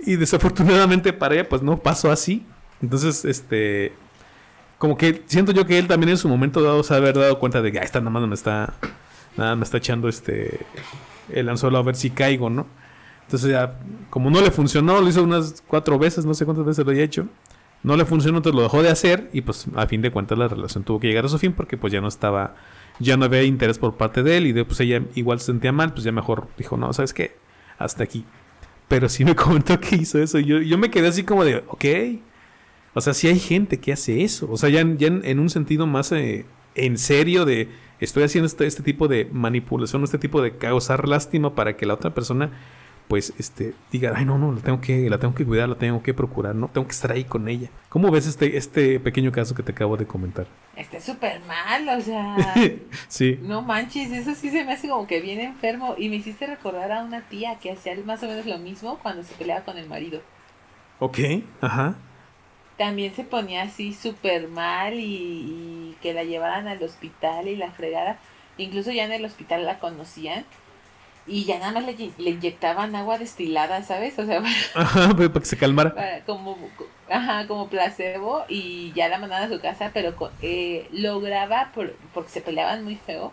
[0.00, 2.44] Y desafortunadamente para ella, pues no pasó así.
[2.80, 3.92] Entonces, este,
[4.78, 7.62] como que siento yo que él también en su momento dado se haber dado cuenta
[7.62, 8.74] de que, ah, esta nada más me está
[9.36, 10.66] nada me está echando este
[11.30, 12.66] el anzuelo a ver si caigo, ¿no?
[13.24, 13.78] Entonces ya,
[14.10, 17.04] como no le funcionó, lo hizo unas cuatro veces, no sé cuántas veces lo había
[17.04, 17.28] hecho.
[17.82, 20.46] No le funcionó, entonces lo dejó de hacer y pues a fin de cuentas la
[20.46, 22.54] relación tuvo que llegar a su fin porque pues ya no estaba,
[23.00, 25.72] ya no había interés por parte de él y de, pues ella igual se sentía
[25.72, 27.36] mal, pues ya mejor dijo, no, ¿sabes qué?
[27.78, 28.24] Hasta aquí.
[28.88, 30.38] pero sí me comentó que hizo eso.
[30.38, 31.84] Yo, yo me quedé así como de, ok.
[32.94, 34.48] O sea, sí hay gente que hace eso.
[34.50, 37.68] O sea, ya, en, un sentido más eh, en serio de
[38.00, 41.94] estoy haciendo este, este, tipo de manipulación, este tipo de causar lástima para que la
[41.94, 42.50] otra persona
[43.08, 46.02] pues este diga, ay no, no, la tengo que, la tengo que cuidar, la tengo
[46.02, 47.68] que procurar, no, tengo que estar ahí con ella.
[47.88, 50.46] ¿Cómo ves este, este pequeño caso que te acabo de comentar?
[50.76, 52.36] Está súper mal, o sea.
[53.08, 53.38] sí.
[53.42, 55.94] No manches, eso sí se me hace como que bien enfermo.
[55.98, 59.22] Y me hiciste recordar a una tía que hacía más o menos lo mismo cuando
[59.22, 60.22] se peleaba con el marido.
[60.98, 61.18] Ok,
[61.60, 61.96] ajá
[62.76, 68.18] también se ponía así súper mal y, que la llevaran al hospital y la fregada.
[68.58, 70.44] Incluso ya en el hospital la conocían
[71.26, 74.18] y ya nada más le, inyectaban agua destilada, ¿sabes?
[74.18, 74.42] O sea,
[74.74, 76.22] para, para que se calmara.
[76.26, 76.56] como,
[77.08, 82.30] ajá, como placebo y ya la mandaban a su casa, pero eh, lograba, por, porque
[82.30, 83.32] se peleaban muy feo,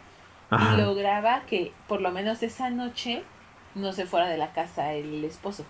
[0.51, 3.23] y lograba que por lo menos esa noche
[3.75, 5.63] no se fuera de la casa el esposo.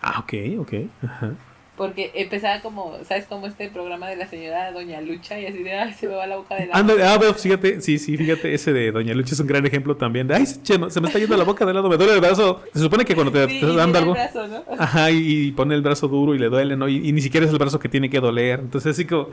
[0.00, 0.74] Ah, ok, ok.
[1.04, 1.34] Ajá.
[1.80, 3.24] Porque empezaba como, ¿sabes?
[3.24, 6.26] Como este programa de la señora Doña Lucha y así de, ay, se me va
[6.26, 9.32] la boca de la Ándale, ah, veo, fíjate, sí, sí, fíjate, ese de Doña Lucha
[9.32, 11.88] es un gran ejemplo también de, ay, se me está yendo la boca de lado,
[11.88, 12.60] me duele el brazo.
[12.74, 14.12] Se supone que cuando te, estás dando algo.
[14.12, 14.62] Brazo, ¿no?
[14.78, 16.86] Ajá, y, pone el brazo duro y le duele, ¿no?
[16.86, 18.60] Y, ni siquiera es el brazo que tiene que doler.
[18.60, 19.28] Entonces, así como,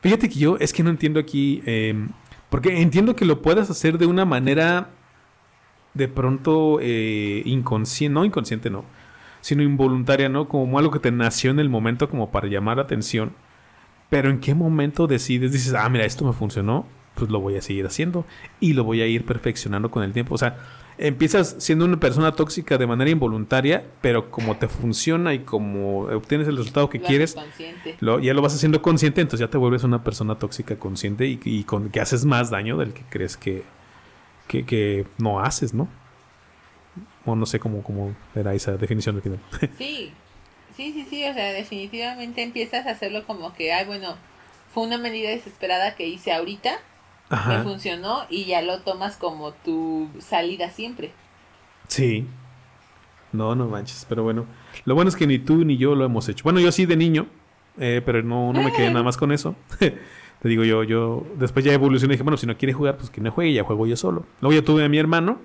[0.00, 1.94] fíjate que yo es que no entiendo aquí, eh,
[2.48, 4.88] porque entiendo que lo puedas hacer de una manera
[5.94, 8.84] de pronto eh, inconsciente, no inconsciente, no
[9.40, 10.48] sino involuntaria, ¿no?
[10.48, 13.32] Como algo que te nació en el momento como para llamar la atención.
[14.08, 17.62] Pero en qué momento decides, dices, ah, mira, esto me funcionó, pues lo voy a
[17.62, 18.24] seguir haciendo
[18.58, 20.34] y lo voy a ir perfeccionando con el tiempo.
[20.34, 20.58] O sea,
[20.98, 26.48] empiezas siendo una persona tóxica de manera involuntaria, pero como te funciona y como obtienes
[26.48, 27.36] el resultado que quieres,
[28.00, 31.64] lo, ya lo vas haciendo consciente, entonces ya te vuelves una persona tóxica consciente y,
[31.64, 33.64] con, que haces más daño del que crees que,
[34.46, 35.88] que, que no haces, ¿no?
[37.24, 39.40] O no sé cómo, cómo era esa definición de final.
[39.78, 40.12] sí,
[40.76, 44.16] sí, sí, sí, o sea, definitivamente empiezas a hacerlo como que, ay, bueno,
[44.72, 46.78] fue una medida desesperada que hice ahorita,
[47.46, 51.12] me funcionó y ya lo tomas como tu salida siempre.
[51.86, 52.26] Sí.
[53.32, 54.46] No, no manches, pero bueno.
[54.84, 56.42] Lo bueno es que ni tú ni yo lo hemos hecho.
[56.42, 57.26] Bueno, yo sí de niño,
[57.78, 59.54] eh, pero no, no me quedé nada más con eso.
[59.78, 63.10] Te digo yo, yo después ya evolucioné y dije, bueno, si no quiere jugar, pues
[63.10, 64.24] que no juegue, ya juego yo solo.
[64.40, 65.38] Luego ya tuve a mi hermano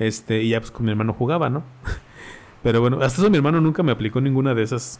[0.00, 1.62] este, y ya pues con mi hermano jugaba, ¿no?
[2.64, 4.98] Pero bueno, hasta eso mi hermano nunca me aplicó ninguna de esas.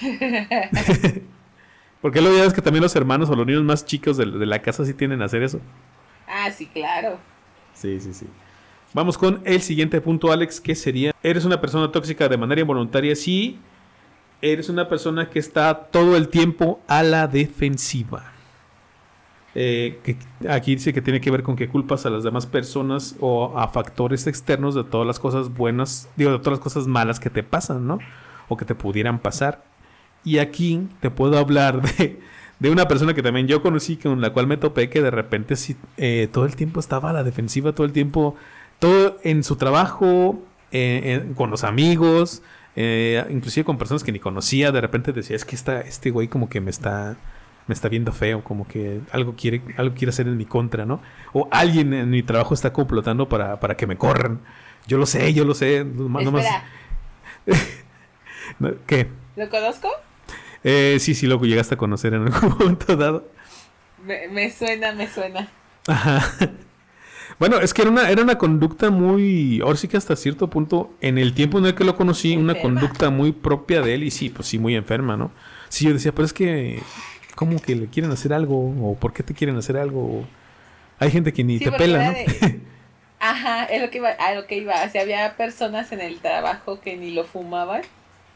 [2.02, 4.84] Porque ya ves que también los hermanos o los niños más chicos de, la casa
[4.84, 5.60] sí tienen a hacer eso.
[6.26, 7.18] Ah, sí, claro.
[7.74, 8.26] Sí, sí, sí.
[8.92, 13.14] Vamos con el siguiente punto, Alex, que sería, ¿eres una persona tóxica de manera involuntaria?
[13.14, 13.58] Sí,
[14.40, 18.32] eres una persona que está todo el tiempo a la defensiva.
[19.58, 20.18] Eh, que
[20.50, 23.68] aquí dice que tiene que ver con que culpas a las demás personas o a
[23.68, 27.42] factores externos de todas las cosas buenas, digo, de todas las cosas malas que te
[27.42, 27.98] pasan, ¿no?
[28.50, 29.64] O que te pudieran pasar.
[30.24, 32.20] Y aquí te puedo hablar de,
[32.58, 35.56] de una persona que también yo conocí, con la cual me topé, que de repente
[35.56, 38.36] sí, eh, todo el tiempo estaba a la defensiva, todo el tiempo,
[38.78, 40.38] todo en su trabajo,
[40.70, 42.42] eh, con los amigos,
[42.74, 46.50] inclusive con personas que ni conocía, de repente decía, es que está este güey como
[46.50, 47.16] que me está
[47.66, 51.00] me está viendo feo, como que algo quiere, algo quiere hacer en mi contra, ¿no?
[51.32, 54.40] O alguien en mi trabajo está complotando para, para que me corran.
[54.86, 55.80] Yo lo sé, yo lo sé.
[55.80, 56.64] Espera.
[58.86, 59.08] ¿Qué?
[59.36, 59.88] ¿Lo conozco?
[60.62, 63.28] Eh, sí, sí, luego llegaste a conocer en algún momento dado.
[64.04, 65.48] Me, me suena, me suena.
[65.86, 66.24] Ajá.
[67.38, 70.94] Bueno, es que era una, era una conducta muy, ahora sí que hasta cierto punto,
[71.02, 74.10] en el tiempo en el que lo conocí, una conducta muy propia de él y
[74.10, 75.32] sí, pues sí, muy enferma, ¿no?
[75.68, 76.82] Sí, yo decía, pero es que
[77.36, 78.74] ¿cómo que le quieren hacer algo?
[78.82, 80.24] ¿O por qué te quieren hacer algo?
[80.98, 82.16] Hay gente que ni te pela, ¿no?
[83.20, 84.74] Ajá, es lo que iba, a lo que iba.
[84.84, 87.82] O sea, había personas en el trabajo que ni lo fumaban.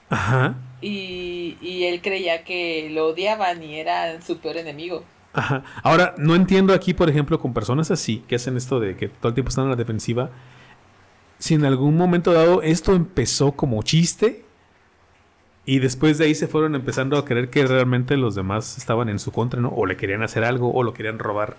[0.09, 0.55] Ajá.
[0.81, 5.05] Y, y él creía que lo odiaban y era su peor enemigo.
[5.33, 5.65] Ajá.
[5.83, 9.29] Ahora, no entiendo aquí, por ejemplo, con personas así, que hacen esto de que todo
[9.29, 10.31] el tiempo están en la defensiva,
[11.39, 14.45] si en algún momento dado esto empezó como chiste
[15.64, 19.18] y después de ahí se fueron empezando a creer que realmente los demás estaban en
[19.18, 19.68] su contra, ¿no?
[19.68, 21.57] O le querían hacer algo, o lo querían robar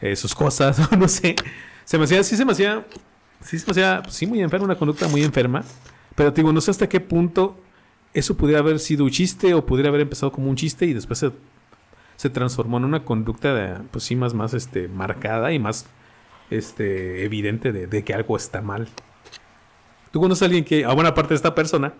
[0.00, 1.36] eh, sus cosas, o no sé.
[1.84, 2.84] Se me hacía, sí se me hacía,
[3.40, 5.62] sí se me hacía, pues sí, muy enferma, una conducta muy enferma.
[6.14, 7.56] Pero digo, no sé hasta qué punto
[8.14, 11.18] eso pudiera haber sido un chiste o pudiera haber empezado como un chiste y después
[11.18, 11.32] se,
[12.16, 15.86] se transformó en una conducta, de, pues sí, más, más este, marcada y más
[16.50, 18.88] este, evidente de, de que algo está mal.
[20.12, 21.92] ¿Tú conoces a alguien que, a buena parte de esta persona,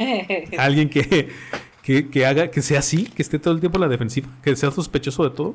[0.58, 1.30] Alguien que,
[1.82, 4.70] que, haga, que sea así, que esté todo el tiempo en la defensiva, que sea
[4.70, 5.54] sospechoso de todo.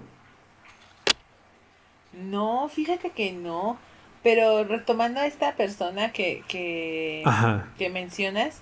[2.13, 3.77] No, fíjate que no.
[4.23, 7.23] Pero retomando a esta persona que, que,
[7.77, 8.61] que mencionas,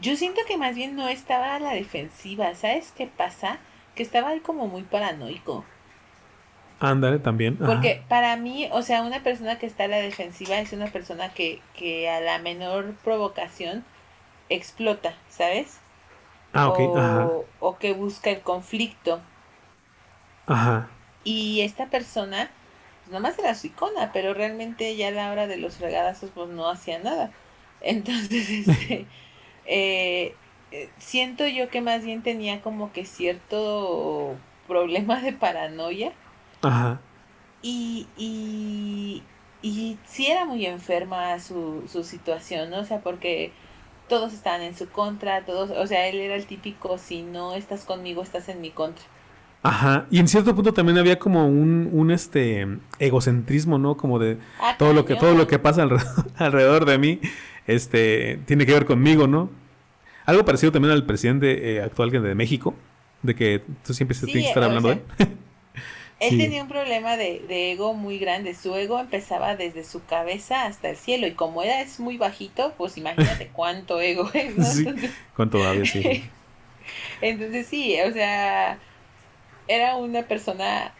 [0.00, 2.54] yo siento que más bien no estaba a la defensiva.
[2.54, 3.58] ¿Sabes qué pasa?
[3.96, 5.64] Que estaba ahí como muy paranoico.
[6.78, 7.56] Ándale, también.
[7.56, 11.34] Porque para mí, o sea, una persona que está a la defensiva es una persona
[11.34, 13.84] que, que a la menor provocación
[14.50, 15.80] explota, ¿sabes?
[16.52, 16.80] Ah, ok.
[16.80, 19.20] O, o que busca el conflicto.
[20.46, 20.88] Ajá.
[21.24, 22.50] Y esta persona,
[23.00, 26.48] pues nomás era su icona, pero realmente ya a la hora de los regadazos, pues
[26.48, 27.30] no hacía nada.
[27.80, 29.06] Entonces, este,
[29.66, 30.34] eh,
[30.72, 34.36] eh, siento yo que más bien tenía como que cierto
[34.66, 36.12] problema de paranoia.
[36.62, 37.00] Ajá.
[37.62, 39.22] Y, y,
[39.62, 42.80] y sí era muy enferma su, su situación, ¿no?
[42.80, 43.52] O sea, porque
[44.10, 47.84] todos estaban en su contra, todos, o sea, él era el típico, si no estás
[47.84, 49.04] conmigo, estás en mi contra.
[49.62, 52.66] Ajá, y en cierto punto también había como un, un este
[52.98, 53.96] egocentrismo, ¿no?
[53.96, 55.86] Como de ah, todo lo que todo lo que pasa
[56.36, 57.20] alrededor, de mí,
[57.66, 59.48] este, tiene que ver conmigo, ¿no?
[60.26, 62.74] Algo parecido también al presidente eh, actual de México,
[63.22, 65.28] de que tú siempre sí, tienes que estar hablando de él.
[66.20, 68.54] Él tenía un problema de, de, ego muy grande.
[68.54, 71.26] Su ego empezaba desde su cabeza hasta el cielo.
[71.26, 74.64] Y como era es muy bajito, pues imagínate cuánto ego es, ¿no?
[74.64, 74.86] Sí,
[75.34, 76.24] cuánto había, sí.
[77.22, 78.78] Entonces sí, o sea,
[79.66, 80.92] era una persona...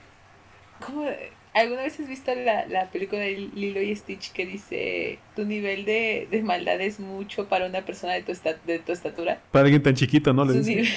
[0.85, 1.07] ¿Cómo?
[1.53, 5.85] ¿Alguna vez has visto la, la película de Lilo y Stitch que dice tu nivel
[5.85, 8.33] de, de maldad es mucho para una persona de tu,
[8.67, 9.41] de tu estatura?
[9.51, 10.45] Para alguien tan chiquito, ¿no?
[10.45, 10.53] Le.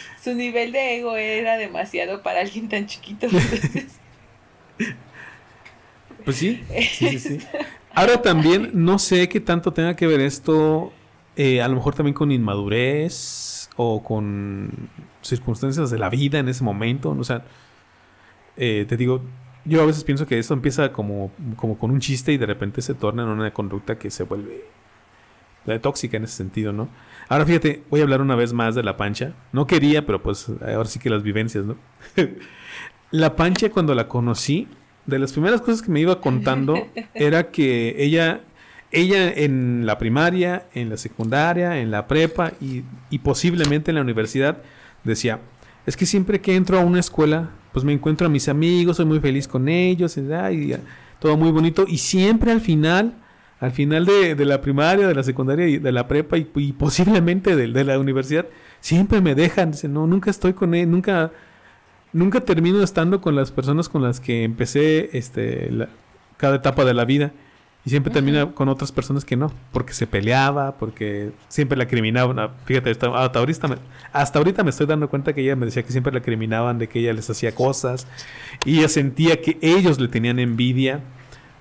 [0.22, 3.28] Su nivel de ego era demasiado para alguien tan chiquito.
[6.24, 7.38] pues sí, sí, sí,
[7.94, 10.92] Ahora también no sé qué tanto tenga que ver esto,
[11.36, 14.88] eh, a lo mejor también con inmadurez o con
[15.22, 17.10] circunstancias de la vida en ese momento.
[17.10, 17.44] O sea,
[18.56, 19.22] eh, te digo,
[19.64, 22.82] yo a veces pienso que esto empieza como, como con un chiste y de repente
[22.82, 24.64] se torna en una conducta que se vuelve
[25.82, 26.88] tóxica en ese sentido, ¿no?
[27.28, 29.34] Ahora fíjate, voy a hablar una vez más de la pancha.
[29.52, 31.76] No quería, pero pues ahora sí que las vivencias, ¿no?
[33.10, 34.68] la pancha cuando la conocí,
[35.06, 38.40] de las primeras cosas que me iba contando era que ella,
[38.90, 44.02] ella en la primaria, en la secundaria, en la prepa y, y posiblemente en la
[44.02, 44.58] universidad
[45.04, 45.40] decía,
[45.86, 49.06] es que siempre que entro a una escuela, pues me encuentro a mis amigos, soy
[49.06, 50.76] muy feliz con ellos, y, y
[51.18, 51.84] todo muy bonito.
[51.88, 53.14] Y siempre al final
[53.60, 56.44] al final de, la primaria, de la secundaria y de la prepa y,
[56.78, 58.46] posiblemente de, de, la universidad,
[58.80, 59.72] siempre me dejan.
[59.72, 61.32] Dicen, no, nunca estoy con él, nunca,
[62.12, 65.70] nunca termino estando con las personas con las que empecé este,
[66.36, 67.32] cada etapa de la vida.
[67.84, 72.38] Y siempre termina con otras personas que no, porque se peleaba, porque siempre la criminaban.
[72.38, 73.76] Ah, fíjate, hasta ahorita, me,
[74.12, 76.88] hasta ahorita me estoy dando cuenta que ella me decía que siempre la criminaban, de
[76.88, 78.06] que ella les hacía cosas.
[78.64, 81.00] Y ella sentía que ellos le tenían envidia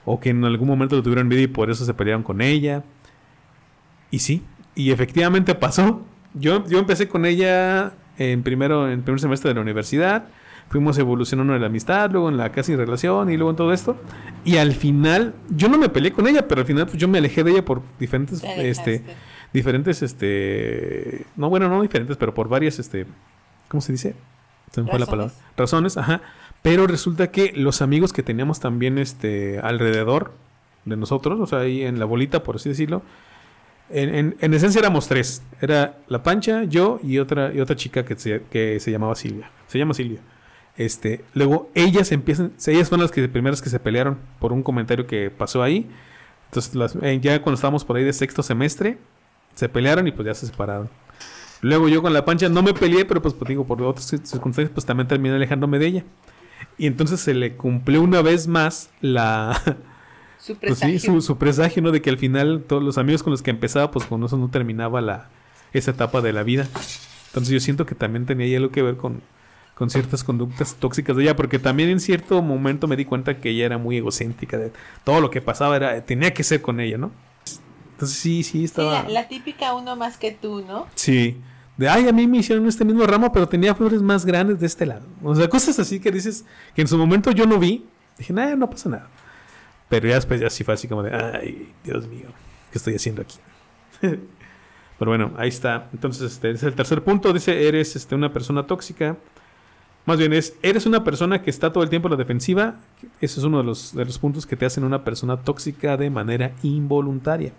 [0.09, 2.81] o que en algún momento lo tuvieron envidia y por eso se pelearon con ella.
[4.09, 4.41] Y sí,
[4.73, 6.01] y efectivamente pasó.
[6.33, 10.29] Yo, yo empecé con ella en primero en primer semestre de la universidad,
[10.69, 13.97] fuimos evolucionando en la amistad, luego en la casi relación y luego en todo esto.
[14.45, 17.17] Y al final, yo no me peleé con ella, pero al final pues yo me
[17.17, 19.03] alejé de ella por diferentes este
[19.51, 23.07] diferentes este no bueno, no diferentes, pero por varias este
[23.67, 24.15] ¿cómo se dice?
[24.71, 25.33] Se me fue la palabra.
[25.55, 26.21] Razones, ajá.
[26.61, 30.33] Pero resulta que los amigos que teníamos también este, alrededor
[30.85, 33.03] de nosotros, o sea, ahí en la bolita, por así decirlo,
[33.89, 35.43] en, en, esencia éramos tres.
[35.61, 39.49] Era la pancha, yo y otra, y otra chica que se, que se llamaba Silvia.
[39.67, 40.19] Se llama Silvia.
[40.75, 45.07] Este, luego ellas empiezan, ellas fueron las que primeras que se pelearon por un comentario
[45.07, 45.89] que pasó ahí.
[46.51, 48.97] Entonces, eh, ya cuando estábamos por ahí de sexto semestre,
[49.55, 50.89] se pelearon y pues ya se separaron.
[51.61, 54.71] Luego yo con la pancha no me peleé, pero pues, pues digo, por otras circunstancias,
[54.73, 56.03] pues también terminé alejándome de ella.
[56.77, 59.59] Y entonces se le cumplió una vez más la...
[60.39, 60.93] Su presagio.
[60.93, 61.91] Pues sí, su, presagio, ¿no?
[61.91, 64.49] De que al final todos los amigos con los que empezaba, pues con eso no
[64.49, 65.29] terminaba la,
[65.73, 66.67] esa etapa de la vida.
[67.27, 69.21] Entonces yo siento que también tenía algo que ver con,
[69.73, 73.49] con ciertas conductas tóxicas de ella, porque también en cierto momento me di cuenta que
[73.49, 74.71] ella era muy egocéntrica, de
[75.03, 77.11] todo lo que pasaba era tenía que ser con ella, ¿no?
[77.97, 79.03] Entonces sí, sí, estaba...
[79.03, 80.85] la, la, típica uno más que tú, ¿no?
[80.93, 81.41] Sí
[81.77, 84.65] de, ay, a mí me hicieron este mismo ramo, pero tenía flores más grandes de
[84.65, 85.05] este lado.
[85.23, 86.43] O sea, cosas así que dices
[86.75, 87.85] que en su momento yo no vi.
[88.17, 89.07] Dije, nada, no pasa nada.
[89.87, 92.29] Pero ya después ya sí fue así como de, ay, Dios mío,
[92.71, 93.37] ¿qué estoy haciendo aquí?
[94.01, 95.87] pero bueno, ahí está.
[95.93, 97.31] Entonces, este es el tercer punto.
[97.31, 99.15] Dice, eres este, una persona tóxica.
[100.07, 102.79] Más bien es, eres una persona que está todo el tiempo en la defensiva.
[103.21, 106.09] Ese es uno de los, de los puntos que te hacen una persona tóxica de
[106.09, 107.53] manera involuntaria.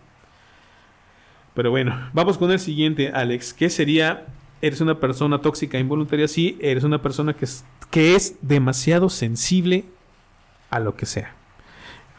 [1.59, 3.53] Pero bueno, vamos con el siguiente, Alex.
[3.53, 4.27] ¿Qué sería?
[4.63, 6.29] ¿Eres una persona tóxica involuntaria?
[6.29, 9.85] Sí, eres una persona que es, que es demasiado sensible
[10.71, 11.35] a lo que sea.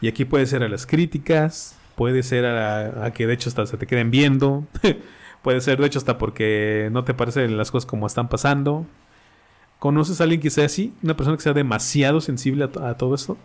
[0.02, 3.78] Y aquí puede ser a las críticas, puede ser a, que de hecho hasta se
[3.78, 4.66] te queden viendo,
[5.42, 8.84] puede ser de hecho hasta porque no te parecen las cosas como están pasando.
[9.78, 10.92] ¿Conoces a alguien que sea así?
[11.02, 13.38] ¿Una persona que sea demasiado sensible a, todo esto?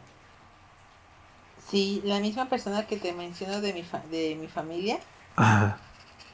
[1.70, 5.00] Sí, la misma persona que te menciono de mi, de mi familia.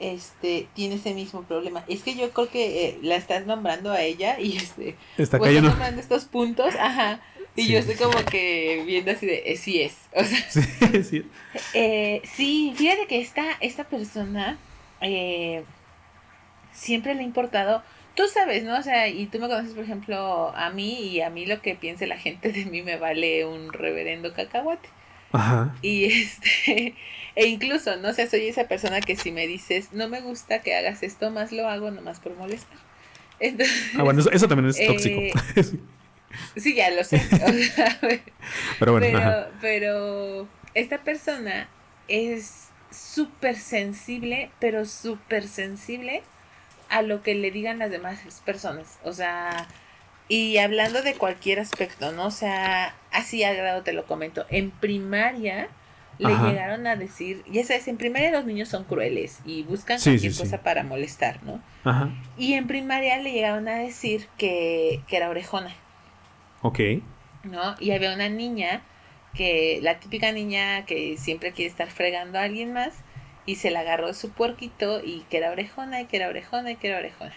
[0.02, 1.86] Este, tiene ese mismo problema.
[1.88, 5.50] Es que yo creo que eh, la estás nombrando a ella y este, está pues,
[5.50, 5.70] cayendo.
[5.70, 7.22] nombrando estos puntos, ajá.
[7.56, 9.96] Y yo estoy como que viendo así de, eh, sí es.
[10.16, 11.26] O sea, sí, sí.
[11.74, 14.58] Eh, sí, fíjate que esta, esta persona
[15.02, 15.64] eh,
[16.72, 17.84] siempre le ha importado,
[18.16, 18.78] tú sabes, ¿no?
[18.78, 21.76] O sea, y tú me conoces, por ejemplo, a mí y a mí lo que
[21.76, 24.90] piense la gente de mí me vale un reverendo cacahuate.
[25.34, 25.76] Ajá.
[25.82, 26.96] Y este,
[27.36, 30.76] e incluso, no sé, soy esa persona que si me dices, no me gusta que
[30.76, 32.78] hagas esto, más lo hago nomás por molestar.
[33.40, 35.40] Entonces, ah, bueno, eso, también es tóxico.
[36.56, 37.22] Sí, ya lo sé.
[38.80, 39.46] pero bueno.
[39.60, 41.68] Pero, esta persona
[42.08, 46.24] es súper sensible, pero súper sensible
[46.90, 49.00] a lo que le digan las demás personas.
[49.04, 49.68] O sea,
[50.28, 52.26] y hablando de cualquier aspecto, ¿no?
[52.26, 54.46] O sea, así a grado te lo comento.
[54.50, 55.70] En primaria
[56.22, 60.36] le llegaron a decir, ya sabes, en primaria los niños son crueles y buscan cualquier
[60.36, 61.62] cosa para molestar, ¿no?
[61.84, 62.10] Ajá.
[62.38, 65.74] Y en primaria le llegaron a decir que, que era orejona.
[66.62, 66.80] Ok.
[67.44, 67.76] ¿No?
[67.80, 68.84] Y había una niña
[69.34, 72.94] que, la típica niña que siempre quiere estar fregando a alguien más,
[73.46, 76.72] y se la agarró de su puerquito y que era orejona y que era orejona
[76.72, 77.34] y que era orejona.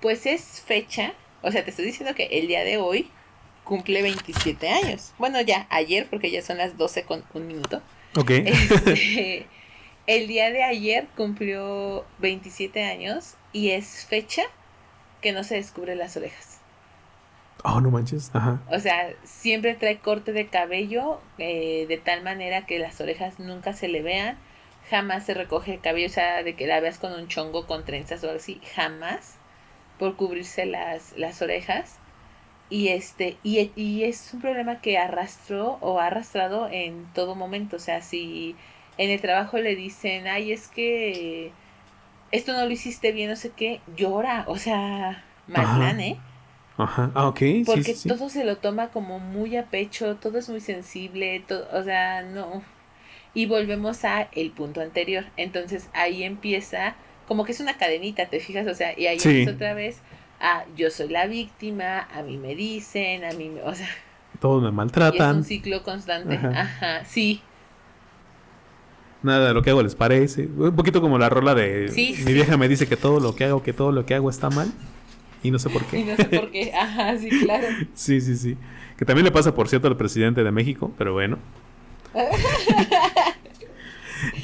[0.00, 3.10] Pues es fecha, o sea, te estoy diciendo que el día de hoy
[3.70, 5.12] cumple 27 años.
[5.16, 7.80] Bueno, ya ayer, porque ya son las 12 con un minuto.
[8.16, 8.30] Ok.
[8.30, 9.46] Este,
[10.08, 14.42] el día de ayer cumplió 27 años y es fecha
[15.22, 16.58] que no se descubre las orejas.
[17.62, 18.32] Oh, no manches.
[18.34, 18.60] Ajá.
[18.72, 23.72] O sea, siempre trae corte de cabello eh, de tal manera que las orejas nunca
[23.72, 24.36] se le vean.
[24.90, 27.84] Jamás se recoge el cabello, o sea, de que la veas con un chongo, con
[27.84, 28.60] trenzas o algo así.
[28.74, 29.36] Jamás.
[29.96, 31.99] Por cubrirse las, las orejas.
[32.70, 37.76] Y este, y, y es un problema que arrastró o ha arrastrado en todo momento.
[37.76, 38.54] O sea, si
[38.96, 41.50] en el trabajo le dicen, ay, es que
[42.30, 44.44] esto no lo hiciste bien, no sé qué, llora.
[44.46, 46.16] O sea, mal ¿eh?
[46.78, 47.40] Ajá, ah, ok.
[47.66, 51.82] Porque todo se lo toma como muy a pecho, todo es muy sensible, todo, o
[51.82, 52.62] sea, no.
[53.34, 55.26] Y volvemos a el punto anterior.
[55.36, 56.94] Entonces ahí empieza,
[57.26, 58.66] como que es una cadenita, ¿te fijas?
[58.66, 60.00] O sea, y ahí empieza otra vez
[60.40, 63.88] a yo soy la víctima, a mí me dicen, a mí me, o sea.
[64.40, 65.30] Todos me maltratan.
[65.30, 66.36] es un ciclo constante.
[66.36, 67.42] Ajá, sí.
[69.22, 70.46] Nada de lo que hago les parece.
[70.46, 71.92] Un poquito como la rola de
[72.24, 74.48] mi vieja me dice que todo lo que hago, que todo lo que hago está
[74.48, 74.72] mal.
[75.42, 75.98] Y no sé por qué.
[76.00, 76.72] Y no sé por qué.
[76.80, 77.66] Ajá, sí, claro.
[77.94, 78.56] sí, sí, sí.
[78.96, 81.38] Que también le pasa, por cierto, al presidente de México, pero bueno.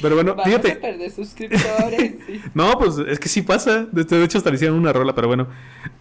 [0.01, 0.71] pero bueno, Vamos fíjate.
[0.73, 2.15] A perder suscriptores.
[2.53, 3.85] no, pues es que sí pasa.
[3.91, 5.47] De hecho, hasta le hicieron una rola, pero bueno.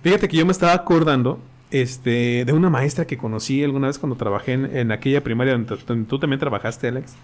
[0.03, 4.17] Fíjate que yo me estaba acordando este, de una maestra que conocí alguna vez cuando
[4.17, 7.15] trabajé en, aquella primaria donde, tú también trabajaste, Alex.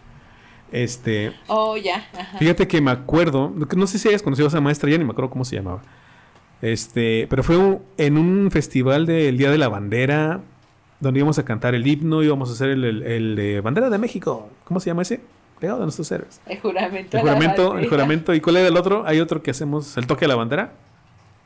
[0.72, 1.32] Este.
[1.48, 2.08] Oh, ya.
[2.38, 5.10] Fíjate que me acuerdo, no sé si hayas conocido a esa maestra, ya ni me
[5.10, 5.82] acuerdo cómo se llamaba.
[6.62, 10.40] Este, pero fue en un festival del Día de la Bandera,
[11.00, 14.48] donde íbamos a cantar el himno, íbamos a hacer el, de Bandera de México.
[14.64, 15.20] ¿Cómo se llama ese?
[15.62, 16.40] Legado de nuestros héroes.
[16.44, 17.16] El juramento.
[17.16, 18.34] El juramento, el juramento.
[18.34, 19.04] ¿Y cuál era el otro?
[19.06, 20.72] Hay otro que hacemos, el toque de la bandera.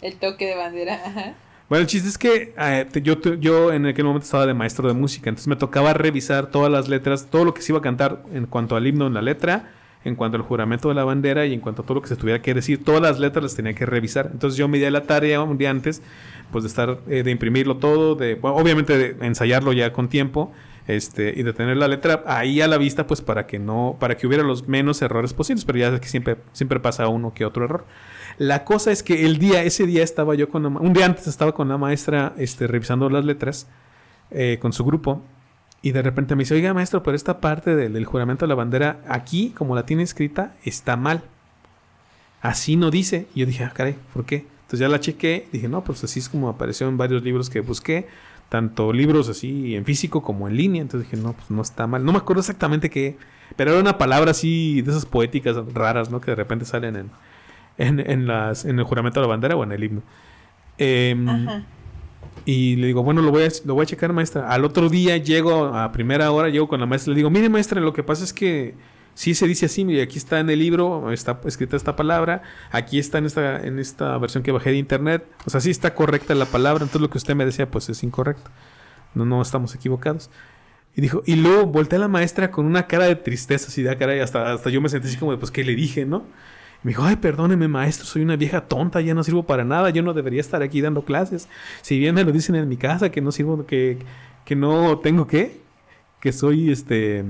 [0.01, 1.35] El toque de bandera, ajá.
[1.69, 4.95] Bueno, el chiste es que eh, yo, yo en aquel momento estaba de maestro de
[4.95, 8.23] música, entonces me tocaba revisar todas las letras, todo lo que se iba a cantar
[8.33, 9.73] en cuanto al himno en la letra,
[10.05, 12.17] en cuanto al juramento de la bandera y en cuanto a todo lo que se
[12.17, 14.31] tuviera que decir, todas las letras las tenía que revisar.
[14.33, 16.01] Entonces yo me di la tarea un día antes,
[16.53, 20.53] pues de estar, eh, de imprimirlo todo, de, obviamente de ensayarlo ya con tiempo,
[20.87, 24.17] este, y de tener la letra ahí a la vista, pues para que no, para
[24.17, 27.45] que hubiera los menos errores posibles, pero ya es que siempre, siempre pasa uno que
[27.45, 27.85] otro error.
[28.39, 31.53] La cosa es que el día, ese día estaba yo con, un día antes estaba
[31.53, 33.67] con la maestra, este, revisando las letras,
[34.31, 35.23] eh, con su grupo,
[35.83, 39.01] y de repente me dice, oiga maestro, pero esta parte del, juramento de la bandera,
[39.09, 41.23] aquí, como la tiene escrita, está mal.
[42.41, 43.29] Así no dice.
[43.35, 44.47] Y yo dije, ah, caray, ¿por qué?
[44.63, 47.61] Entonces ya la chequé, dije, no, pues así es como apareció en varios libros que
[47.61, 48.09] busqué,
[48.49, 50.83] tanto libros así en físico como en línea.
[50.83, 52.05] Entonces dije, no, pues no está mal.
[52.05, 53.17] No me acuerdo exactamente qué,
[53.57, 56.21] pero era una palabra así de esas poéticas raras, ¿no?
[56.21, 57.11] Que de repente salen en,
[57.79, 60.03] en, en las, en el juramento de la bandera o en el himno.
[60.79, 61.65] Eh, Ajá.
[62.45, 64.49] Y le digo, bueno, lo voy, a, lo voy a checar, maestra.
[64.49, 67.49] Al otro día llego a primera hora, llego con la maestra y le digo, mire,
[67.49, 68.75] maestra, lo que pasa es que
[69.17, 72.99] sí se dice así, mire, aquí está en el libro, está escrita esta palabra, aquí
[72.99, 75.27] está en esta, en esta versión que bajé de internet.
[75.47, 78.03] O sea, sí está correcta la palabra, entonces lo que usted me decía, pues es
[78.03, 78.51] incorrecto.
[79.15, 80.31] No, no estamos equivocados.
[80.95, 83.97] Y dijo, y luego volteé a la maestra con una cara de tristeza, así de
[83.97, 86.25] cara, y hasta, hasta yo me sentí así como pues, ¿qué le dije, no?
[86.83, 90.03] me dijo, ay, perdóneme, maestro, soy una vieja tonta, ya no sirvo para nada, yo
[90.03, 91.49] no debería estar aquí dando clases.
[91.83, 93.99] Si bien me lo dicen en mi casa, que no sirvo, que,
[94.45, 95.61] que no tengo que,
[96.21, 97.25] que soy, este,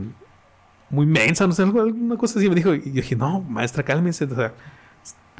[0.90, 2.48] muy mensa, no sé, alguna cosa así.
[2.48, 4.24] Me dijo, y yo dije, no, maestra, cálmese.
[4.24, 4.52] O sea,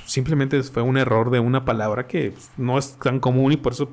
[0.05, 3.91] simplemente fue un error de una palabra que no es tan común y por eso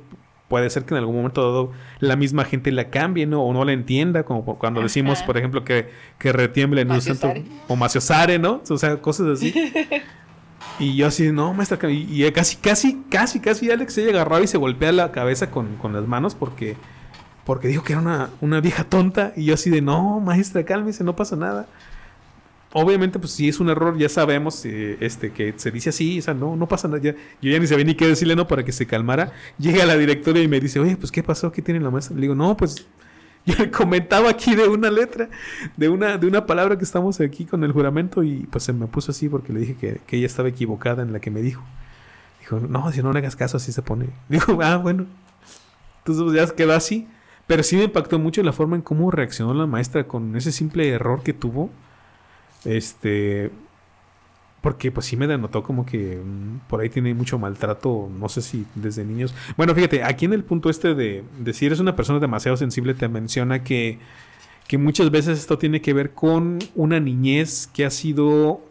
[0.48, 3.42] puede ser que en algún momento dado la misma gente la cambie ¿no?
[3.42, 5.90] o no la entienda, como cuando decimos, por ejemplo, que,
[6.20, 7.34] que retiemble en un centro
[7.68, 8.62] o maciosare, ¿no?
[8.70, 9.54] O sea, cosas así.
[10.80, 14.58] y yo así, no, maestra, y, casi, casi, casi, casi Alex se agarraba y se
[14.58, 16.76] golpea la cabeza con, con las manos porque
[17.46, 21.04] porque dijo que era una, una, vieja tonta y yo así de, no, maestra, cálmese,
[21.04, 21.68] no pasa nada.
[22.76, 26.22] Obviamente, pues si es un error, ya sabemos eh, este, que se dice así, o
[26.22, 27.00] sea, no, no pasa nada.
[27.02, 28.48] Ya, yo ya ni sabía ni qué decirle, ¿no?
[28.48, 29.32] Para que se calmara.
[29.60, 31.52] Llega la directora y me dice, oye, pues ¿qué pasó?
[31.52, 32.16] ¿Qué tiene la maestra?
[32.16, 32.88] Le digo, no, pues
[33.46, 35.30] yo le comentaba aquí de una letra,
[35.78, 38.88] de una, de una palabra que estamos aquí con el juramento y pues se me
[38.88, 41.64] puso así porque le dije que, que ella estaba equivocada en la que me dijo.
[42.40, 44.08] Dijo, no, si no le hagas caso, así se pone.
[44.30, 45.06] Dijo, ah, bueno.
[46.00, 47.08] Entonces pues, ya quedó así.
[47.48, 50.90] Pero sí me impactó mucho la forma en cómo reaccionó la maestra con ese simple
[50.90, 51.70] error que tuvo.
[52.66, 53.52] Este.
[54.62, 58.42] Porque pues sí me denotó como que mm, por ahí tiene mucho maltrato, no sé
[58.42, 59.36] si desde niños.
[59.58, 62.94] Bueno, fíjate, aquí en el punto este de, de si eres una persona demasiado sensible,
[62.94, 64.00] te menciona que,
[64.68, 68.62] que muchas veces esto tiene que ver con una niñez que ha sido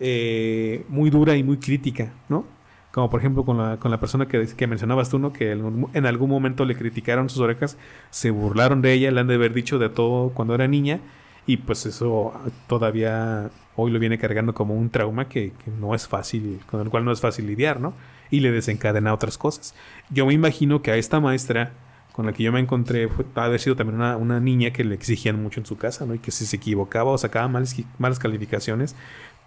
[0.00, 2.44] eh, muy dura y muy crítica, ¿no?
[2.92, 5.32] Como por ejemplo con la, con la persona que, que mencionabas tú, ¿no?
[5.32, 7.78] Que en algún momento le criticaron sus orejas,
[8.10, 11.00] se burlaron de ella, le han de haber dicho de todo cuando era niña.
[11.46, 12.32] Y pues eso
[12.68, 17.04] todavía hoy lo viene cargando como un trauma que, no es fácil, con el cual
[17.04, 17.94] no es fácil lidiar, ¿no?
[18.30, 19.74] Y le desencadena otras cosas.
[20.10, 21.72] Yo me imagino que a esta maestra
[22.12, 25.42] con la que yo me encontré haber sido también una, una, niña que le exigían
[25.42, 26.14] mucho en su casa, ¿no?
[26.14, 28.94] Y que si se equivocaba o sacaba malas calificaciones,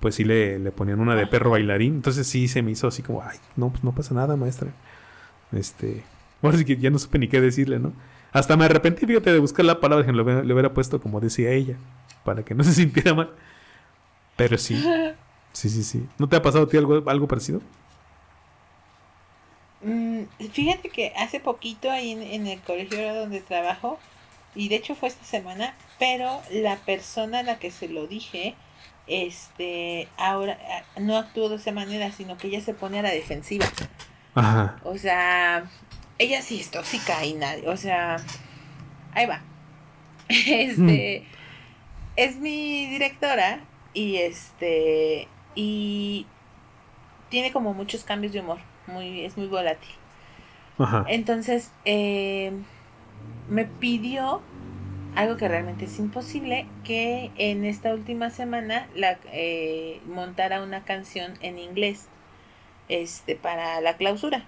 [0.05, 1.95] pues sí le, le, ponían una de perro bailarín.
[1.95, 4.71] Entonces sí se me hizo así como, ay, no, pues no pasa nada, maestra.
[5.51, 6.03] Este,
[6.43, 7.91] bueno, sí que ya no supe ni qué decirle, ¿no?
[8.31, 11.19] Hasta me arrepentí, fíjate, de buscar la palabra que le hubiera, le hubiera puesto como
[11.21, 11.77] decía ella,
[12.23, 13.31] para que no se sintiera mal.
[14.35, 14.79] Pero sí,
[15.53, 16.07] sí, sí, sí.
[16.19, 17.63] ¿No te ha pasado a ti algo, algo parecido?
[19.81, 23.97] Mm, fíjate que hace poquito ahí en, en el colegio donde trabajo,
[24.53, 28.53] y de hecho fue esta semana, pero la persona a la que se lo dije,
[29.07, 33.11] este, ahora ah, no actuó de esa manera, sino que ella se pone a la
[33.11, 33.65] defensiva.
[34.33, 34.79] Ajá.
[34.83, 35.69] O sea,
[36.17, 38.17] ella sí es tóxica y nadie, o sea,
[39.13, 39.41] ahí va.
[40.27, 41.35] Este, mm.
[42.15, 43.59] es mi directora
[43.93, 46.25] y este, y
[47.29, 49.91] tiene como muchos cambios de humor, muy, es muy volátil.
[50.79, 51.05] Ajá.
[51.07, 52.51] Entonces, eh,
[53.49, 54.41] me pidió
[55.15, 61.33] algo que realmente es imposible, que en esta última semana la, eh, montara una canción
[61.41, 62.07] en inglés
[62.89, 64.45] este, para la clausura.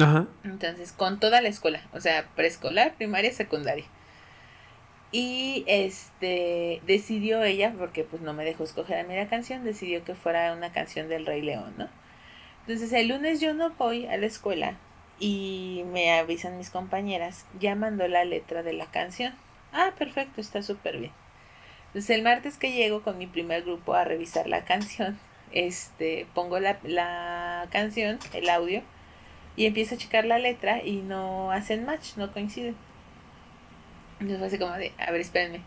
[0.00, 0.26] Ajá.
[0.44, 3.84] Entonces, con toda la escuela, o sea, preescolar, primaria, secundaria.
[5.10, 10.02] Y este decidió ella, porque pues no me dejó escoger a mí la canción, decidió
[10.04, 11.88] que fuera una canción del Rey León, ¿no?
[12.60, 14.76] Entonces el lunes yo no voy a la escuela
[15.18, 19.34] y me avisan mis compañeras, ya mandó la letra de la canción.
[19.72, 21.12] Ah, perfecto, está súper bien.
[21.88, 25.18] Entonces el martes que llego con mi primer grupo a revisar la canción,
[25.52, 28.82] este, pongo la, la canción, el audio,
[29.56, 32.76] y empiezo a checar la letra y no hacen match, no coinciden.
[34.20, 35.60] Entonces fue así como de, a ver, espérenme.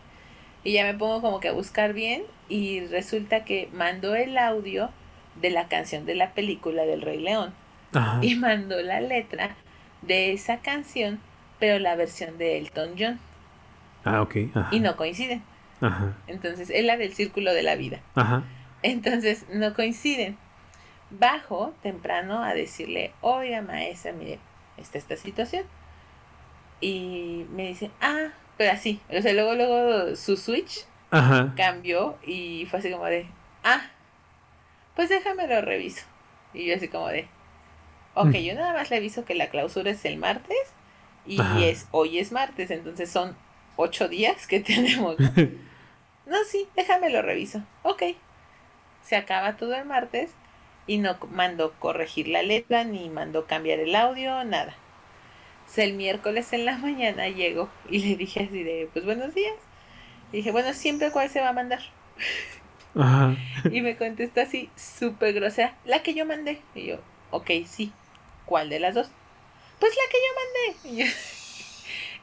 [0.64, 4.90] Y ya me pongo como que a buscar bien y resulta que mandó el audio
[5.40, 7.54] de la canción de la película del Rey León.
[8.20, 9.56] Y mandó la letra
[10.02, 11.20] de esa canción,
[11.60, 13.20] pero la versión de Elton John.
[14.06, 14.36] Ah, ok.
[14.70, 15.42] Y no coinciden.
[15.80, 16.14] Ajá.
[16.28, 18.00] Entonces, es la del círculo de la vida.
[18.14, 18.44] Ajá.
[18.82, 20.38] Entonces, no coinciden.
[21.10, 24.38] Bajo temprano a decirle, oiga maestra, mire,
[24.76, 25.64] está esta situación.
[26.80, 29.00] Y me dice, ah, pero así.
[29.10, 31.52] O sea, luego, luego su switch Ajá.
[31.56, 33.26] cambió y fue así como de,
[33.64, 33.90] ah,
[34.94, 36.04] pues déjame lo reviso.
[36.54, 37.28] Y yo así como de,
[38.14, 38.36] ok, mm.
[38.36, 40.56] yo nada más le aviso que la clausura es el martes
[41.26, 43.36] y es hoy es martes, entonces son
[43.76, 45.16] ocho días que tenemos.
[45.18, 46.36] ¿no?
[46.50, 47.62] sí, déjame lo reviso.
[47.82, 48.02] Ok.
[49.02, 50.30] Se acaba todo el martes
[50.86, 54.76] y no mando corregir la letra ni mando cambiar el audio, nada.
[55.66, 59.54] O el miércoles en la mañana llego y le dije así de, pues buenos días.
[60.32, 61.80] Y dije, bueno, siempre cuál se va a mandar.
[62.98, 63.36] Ajá.
[63.70, 66.60] Y me contesta así, súper grosera, la que yo mandé.
[66.74, 66.98] Y yo,
[67.30, 67.92] ok, sí.
[68.46, 69.10] ¿Cuál de las dos?
[69.80, 70.94] Pues la que yo mandé.
[70.94, 71.12] Y yo,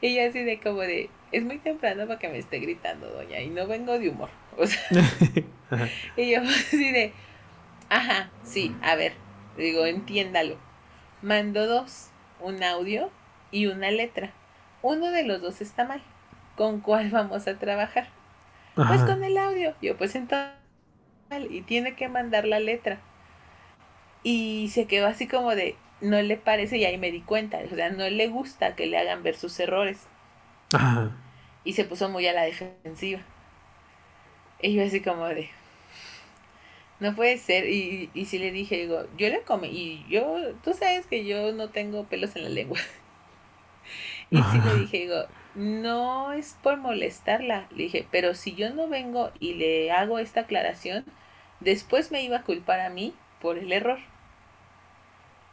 [0.00, 3.40] y yo así de como de, es muy temprano para que me esté gritando, doña,
[3.40, 4.30] y no vengo de humor.
[4.56, 4.80] O sea,
[6.16, 7.12] y yo así de,
[7.88, 9.14] ajá, sí, a ver,
[9.56, 10.56] digo, entiéndalo.
[11.22, 12.10] Mando dos,
[12.40, 13.10] un audio
[13.50, 14.32] y una letra.
[14.82, 16.02] Uno de los dos está mal.
[16.56, 18.08] ¿Con cuál vamos a trabajar?
[18.76, 19.74] Pues con el audio.
[19.82, 20.54] Yo, pues entonces,
[21.50, 23.00] y tiene que mandar la letra.
[24.22, 27.74] Y se quedó así como de, no le parece, y ahí me di cuenta, o
[27.74, 30.06] sea, no le gusta que le hagan ver sus errores.
[30.72, 31.10] Ajá.
[31.64, 33.22] Y se puso muy a la defensiva.
[34.60, 35.50] Y yo así como de,
[37.00, 37.68] no puede ser.
[37.68, 41.52] Y, y si le dije, digo, yo le comí, y yo, tú sabes que yo
[41.52, 42.78] no tengo pelos en la lengua.
[44.30, 48.88] y si le dije, digo, no es por molestarla, le dije, pero si yo no
[48.88, 51.04] vengo y le hago esta aclaración,
[51.60, 53.98] después me iba a culpar a mí por el error.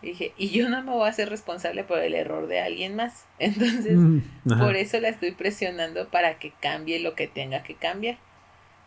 [0.07, 3.25] Dije, y yo no me voy a hacer responsable por el error de alguien más.
[3.39, 4.21] Entonces, mm,
[4.59, 8.17] por eso la estoy presionando para que cambie lo que tenga que cambiar.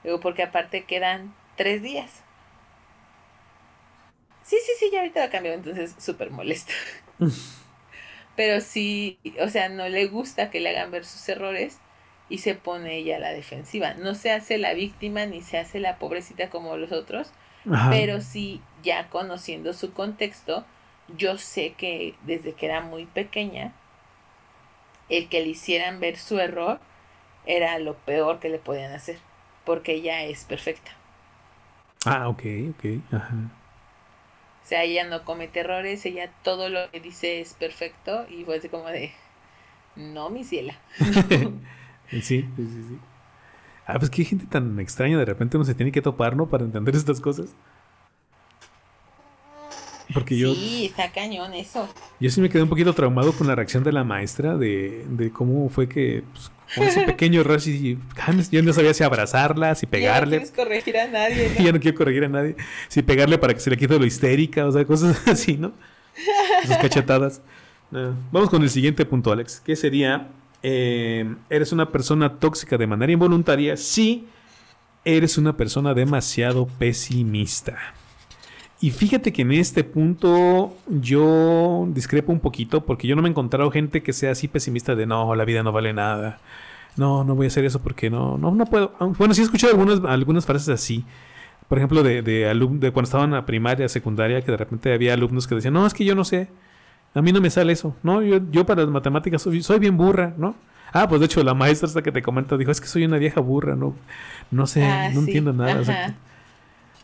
[0.02, 2.22] Digo, porque aparte quedan tres días.
[4.42, 6.72] Sí, sí, sí, ya ahorita lo cambió, entonces súper molesto.
[8.36, 11.78] pero sí, o sea, no le gusta que le hagan ver sus errores
[12.28, 13.94] y se pone ella a la defensiva.
[13.94, 17.30] No se hace la víctima ni se hace la pobrecita como los otros,
[17.90, 20.66] pero sí, ya conociendo su contexto,
[21.08, 23.72] yo sé que desde que era muy pequeña,
[25.08, 26.78] el que le hicieran ver su error
[27.46, 29.18] era lo peor que le podían hacer,
[29.64, 30.92] porque ella es perfecta.
[32.06, 33.50] Ah, ok, ok, ajá.
[34.64, 38.56] O sea, ella no comete errores, ella todo lo que dice es perfecto y fue
[38.56, 39.12] así como de,
[39.96, 40.74] no, mi ciela.
[42.10, 42.98] sí, sí, sí.
[43.86, 46.48] Ah, pues qué gente tan extraña, de repente uno se tiene que topar, ¿no?
[46.48, 47.54] Para entender estas cosas.
[50.12, 50.54] Porque yo.
[50.54, 51.88] Sí, está cañón eso.
[52.20, 55.30] Yo sí me quedé un poquito traumado con la reacción de la maestra, de, de
[55.30, 57.98] cómo fue que, pues, con ese pequeño rush y
[58.50, 60.36] yo no sabía si abrazarla, si pegarle.
[60.36, 61.64] Ya no quieres corregir a nadie, ¿no?
[61.64, 62.56] ya no quiero corregir a nadie.
[62.88, 65.72] Si pegarle para que se le quite lo histérica, o sea, cosas así, ¿no?
[66.62, 67.42] Esas cachetadas.
[68.32, 69.60] Vamos con el siguiente punto, Alex.
[69.64, 70.28] ¿Qué sería?
[70.62, 73.76] Eh, ¿Eres una persona tóxica de manera involuntaria?
[73.76, 74.26] Sí,
[75.04, 77.94] eres una persona demasiado pesimista.
[78.80, 83.30] Y fíjate que en este punto yo discrepo un poquito porque yo no me he
[83.30, 86.40] encontrado gente que sea así pesimista de no, la vida no vale nada.
[86.96, 88.92] No, no voy a hacer eso porque no, no, no puedo.
[89.18, 91.04] Bueno, sí he escuchado algunas, algunas frases así.
[91.68, 95.14] Por ejemplo, de, de, de cuando estaban en la primaria, secundaria, que de repente había
[95.14, 96.48] alumnos que decían, no, es que yo no sé.
[97.14, 97.96] A mí no me sale eso.
[98.02, 100.56] No, yo, yo para las matemáticas soy, soy bien burra, ¿no?
[100.92, 103.18] Ah, pues de hecho la maestra hasta que te comenta dijo, es que soy una
[103.18, 103.96] vieja burra, no,
[104.52, 106.14] no sé, ah, no entiendo nada.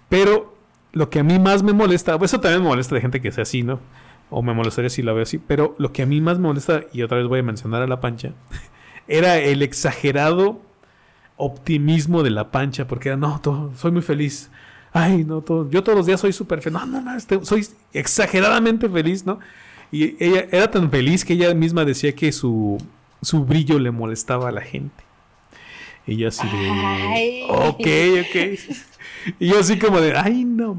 [0.08, 0.54] pero
[0.92, 3.42] lo que a mí más me molesta, eso también me molesta de gente que sea
[3.42, 3.80] así, ¿no?
[4.28, 6.84] O me molestaría si la veo así, pero lo que a mí más me molesta,
[6.92, 8.32] y otra vez voy a mencionar a la pancha,
[9.08, 10.60] era el exagerado
[11.36, 13.40] optimismo de la pancha, porque era, no,
[13.76, 14.50] soy muy feliz.
[14.92, 16.80] Ay, no, todo, yo todos los días soy súper feliz.
[16.80, 19.38] No, no, no, este, soy exageradamente feliz, ¿no?
[19.92, 22.78] Y ella era tan feliz que ella misma decía que su,
[23.22, 25.04] su brillo le molestaba a la gente.
[26.06, 27.86] Y yo así de, ok,
[28.26, 28.76] ok.
[29.38, 30.76] Y yo así como de, ay, no,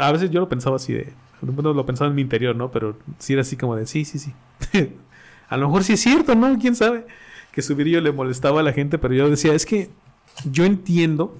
[0.00, 1.12] a veces yo lo pensaba así de,
[1.42, 2.70] bueno, lo pensaba en mi interior, ¿no?
[2.70, 4.32] Pero sí era así como de, sí, sí, sí.
[5.48, 6.58] a lo mejor sí es cierto, ¿no?
[6.58, 7.06] ¿Quién sabe?
[7.52, 9.90] Que su brillo le molestaba a la gente, pero yo decía, es que
[10.44, 11.36] yo entiendo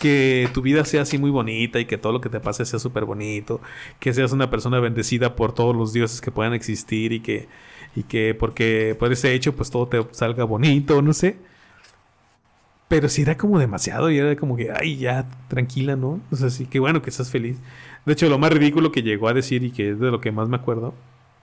[0.00, 2.78] que tu vida sea así muy bonita y que todo lo que te pase sea
[2.78, 3.60] súper bonito,
[3.98, 7.48] que seas una persona bendecida por todos los dioses que puedan existir y que,
[7.96, 11.36] y que porque por ese hecho pues todo te salga bonito, no sé.
[12.88, 16.20] Pero si era como demasiado y era como que, ay, ya, tranquila, ¿no?
[16.30, 17.58] O sea, sí, que bueno que estás feliz.
[18.06, 20.32] De hecho, lo más ridículo que llegó a decir y que es de lo que
[20.32, 20.94] más me acuerdo,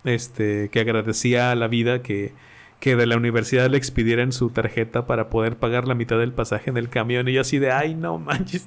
[0.04, 2.34] este, que agradecía a la vida que,
[2.80, 6.72] que de la universidad le expidieran su tarjeta para poder pagar la mitad del pasaje
[6.72, 8.66] en el camión y yo así de, ay, no manches.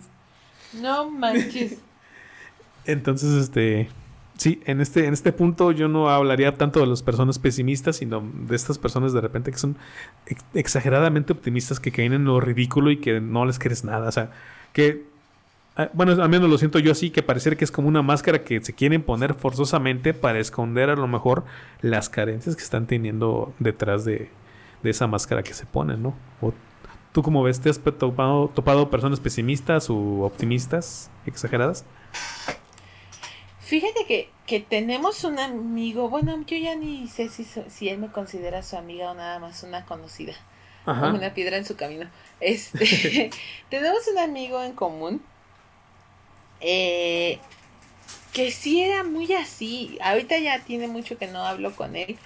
[0.81, 1.79] No manches.
[2.85, 3.89] Entonces, este,
[4.39, 8.23] Sí, en este, en este punto yo no hablaría tanto de las personas pesimistas, sino
[8.47, 9.77] de estas personas de repente que son
[10.55, 14.09] exageradamente optimistas, que caen en lo ridículo y que no les crees nada.
[14.09, 14.31] O sea,
[14.73, 15.03] que,
[15.77, 18.45] ah, bueno, al menos lo siento yo así, que parece que es como una máscara
[18.45, 21.45] que se quieren poner forzosamente para esconder a lo mejor
[21.83, 24.31] las carencias que están teniendo detrás de,
[24.85, 26.15] esa máscara que se ponen, ¿no?
[26.41, 26.55] O,
[27.11, 27.59] ¿Tú como ves?
[27.59, 31.85] ¿Te has topado, topado personas pesimistas o optimistas exageradas?
[33.69, 38.09] Fíjate que, que tenemos un amigo, bueno, yo ya ni sé si, si él me
[38.09, 40.33] considera su amiga o nada más una conocida.
[40.87, 42.09] una piedra en su camino.
[42.41, 43.29] Este,
[43.69, 45.21] tenemos un amigo en común
[46.63, 47.39] eh,
[48.33, 49.99] que sí era muy así.
[50.01, 52.17] Ahorita ya tiene mucho que no hablo con él,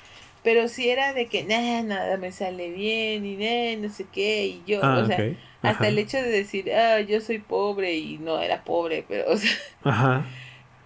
[0.44, 4.62] pero si era de que nada, nada me sale bien y no sé qué, y
[4.64, 5.18] yo, ah, o sea,
[5.62, 9.36] hasta el hecho de decir, ah, yo soy pobre y no era pobre, pero, o
[9.36, 9.50] sea,
[9.82, 10.24] Ajá.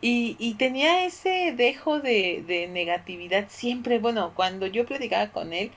[0.08, 5.72] Y, y tenía ese dejo de, de negatividad siempre, bueno, cuando yo platicaba con él,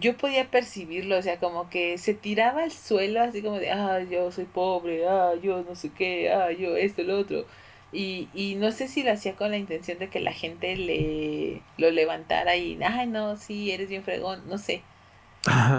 [0.00, 4.00] yo podía percibirlo, o sea, como que se tiraba al suelo así como de, ah,
[4.08, 7.46] yo soy pobre, ah, yo no sé qué, ah, yo esto, lo otro.
[7.92, 11.62] Y, y no sé si lo hacía con la intención de que la gente le
[11.76, 14.82] lo levantara y, ay, no, sí, eres bien fregón, no sé.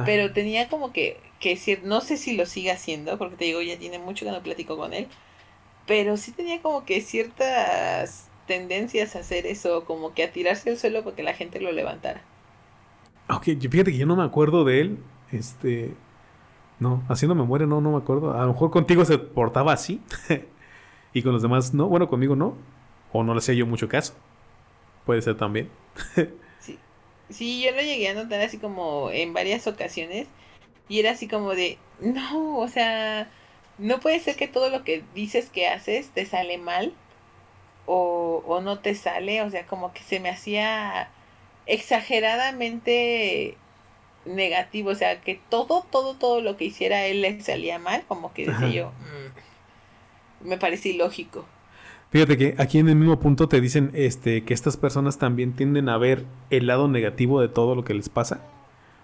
[0.05, 3.61] Pero tenía como que, que decir, no sé si lo sigue haciendo, porque te digo,
[3.61, 5.07] ya tiene mucho que no platico con él,
[5.85, 10.77] pero sí tenía como que ciertas tendencias a hacer eso, como que a tirarse al
[10.77, 12.21] suelo para que la gente lo levantara.
[13.29, 14.99] Ok, fíjate que yo no me acuerdo de él.
[15.31, 15.93] Este.
[16.79, 18.33] No, haciendo memoria no, no me acuerdo.
[18.33, 20.01] A lo mejor contigo se portaba así.
[21.13, 21.87] y con los demás no.
[21.87, 22.55] Bueno, conmigo no.
[23.11, 24.13] O no le hacía yo mucho caso.
[25.05, 25.69] Puede ser también.
[26.59, 26.77] sí.
[27.29, 30.27] Sí, yo lo llegué a notar así como en varias ocasiones.
[30.87, 31.77] Y era así como de.
[32.01, 33.29] No, o sea.
[33.77, 36.93] No puede ser que todo lo que dices que haces te sale mal.
[37.87, 39.41] O, o no te sale.
[39.41, 41.09] O sea, como que se me hacía
[41.65, 43.57] exageradamente
[44.25, 48.33] negativo, o sea, que todo, todo, todo lo que hiciera él le salía mal, como
[48.33, 48.91] que decía yo,
[50.41, 51.45] mm, me parece ilógico.
[52.11, 55.89] Fíjate que aquí en el mismo punto te dicen este, que estas personas también tienden
[55.89, 58.41] a ver el lado negativo de todo lo que les pasa,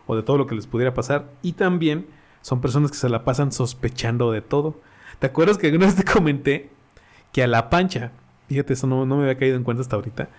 [0.08, 2.08] o de todo lo que les pudiera pasar, y también
[2.42, 4.80] son personas que se la pasan sospechando de todo.
[5.20, 6.70] ¿Te acuerdas que alguna vez te comenté
[7.32, 8.12] que a la pancha,
[8.48, 10.30] fíjate, eso no, no me había caído en cuenta hasta ahorita,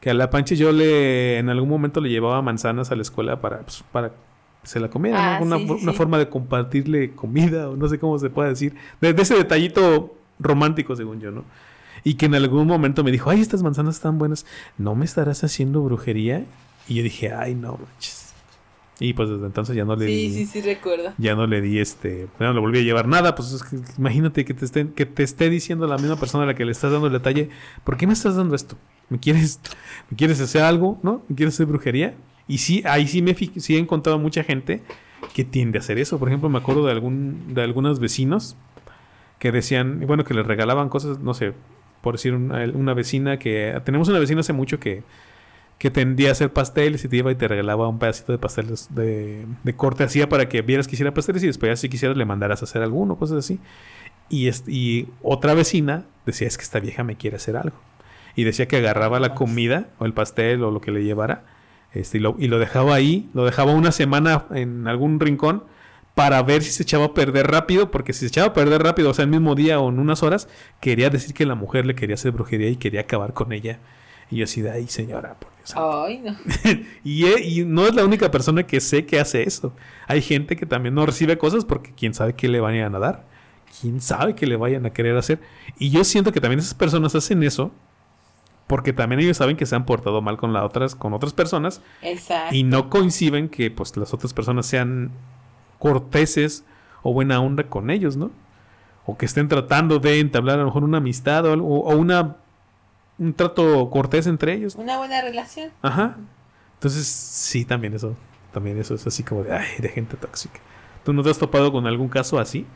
[0.00, 3.40] que a la Panche yo le en algún momento le llevaba manzanas a la escuela
[3.40, 4.14] para, pues, para que
[4.62, 5.58] se la comiera, ah, una,
[5.92, 10.96] forma de compartirle comida o no sé cómo se puede decir, de, ese detallito romántico
[10.96, 11.44] según yo, ¿no?
[12.04, 14.46] Y que en algún momento me dijo, ay, estas manzanas están buenas,
[14.78, 16.44] ¿no me estarás haciendo brujería?
[16.88, 18.25] Y yo dije, ay, no manches.
[18.98, 20.30] Y pues desde entonces ya no le di.
[20.30, 21.12] Sí, sí, sí, recuerdo.
[21.18, 22.28] Ya no le di este.
[22.40, 23.34] Ya no le volví a llevar nada.
[23.34, 26.46] Pues es que, imagínate que te, estén, que te esté diciendo la misma persona a
[26.46, 27.50] la que le estás dando el detalle.
[27.84, 28.76] ¿Por qué me estás dando esto?
[29.10, 29.60] ¿Me quieres,
[30.10, 30.98] ¿me quieres hacer algo?
[31.02, 31.22] ¿No?
[31.28, 32.14] ¿Me quieres hacer brujería?
[32.48, 34.82] Y sí, ahí sí me sí he encontrado mucha gente
[35.34, 36.18] que tiende a hacer eso.
[36.18, 38.56] Por ejemplo, me acuerdo de algún, de algunos vecinos
[39.38, 41.52] que decían, bueno, que les regalaban cosas, no sé,
[42.00, 43.80] por decir una, vecina que.
[43.84, 45.02] Tenemos una vecina hace mucho que,
[45.78, 48.94] que tendía a hacer pasteles y te iba y te regalaba un pedacito de pasteles
[48.94, 52.16] de, de corte hacía para que vieras que hiciera pasteles y después ya si quisieras
[52.16, 53.60] le mandaras a hacer alguno, cosas así.
[54.28, 57.76] Y, y otra vecina decía, es que esta vieja me quiere hacer algo
[58.34, 61.44] y decía que agarraba la comida o el pastel o lo que le llevara
[61.92, 65.64] este, y, lo, y lo dejaba ahí, lo dejaba una semana en algún rincón
[66.14, 69.10] para ver si se echaba a perder rápido, porque si se echaba a perder rápido,
[69.10, 70.48] o sea, el mismo día o en unas horas,
[70.80, 73.80] quería decir que la mujer le quería hacer brujería y quería acabar con ella.
[74.30, 75.74] Y yo así de ahí, señora, por Dios.
[75.76, 76.36] Ay, no.
[77.04, 79.72] y, y, no es la única persona que sé que hace eso.
[80.08, 83.24] Hay gente que también no recibe cosas porque quién sabe qué le vayan a dar.
[83.80, 85.40] Quién sabe qué le vayan a querer hacer.
[85.78, 87.72] Y yo siento que también esas personas hacen eso
[88.66, 91.80] porque también ellos saben que se han portado mal con, las otras, con otras personas.
[92.02, 92.54] Exacto.
[92.54, 95.12] Y no coinciden que pues las otras personas sean
[95.78, 96.64] corteses
[97.02, 98.32] o buena onda con ellos, ¿no?
[99.04, 102.38] O que estén tratando de entablar a lo mejor una amistad o, o una
[103.18, 104.74] un trato cortés entre ellos.
[104.74, 105.70] Una buena relación.
[105.82, 106.16] Ajá.
[106.74, 108.16] Entonces, sí, también eso,
[108.52, 110.60] también eso es así como de, ay, de gente tóxica.
[111.04, 112.66] ¿Tú no te has topado con algún caso así?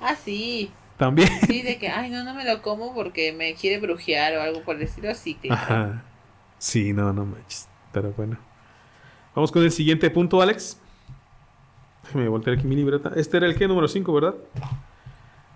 [0.00, 0.70] Ah, sí.
[0.96, 1.28] También.
[1.46, 4.62] Sí, de que, ay, no, no me lo como porque me quiere brujear o algo
[4.62, 5.38] por estilo así.
[5.48, 6.04] Ajá.
[6.58, 7.68] Sí, no, no manches.
[7.92, 8.38] Pero bueno.
[9.34, 10.78] Vamos con el siguiente punto, Alex.
[12.04, 13.12] Déjame voltear aquí mi libreta.
[13.16, 14.34] Este era el que número 5, ¿verdad?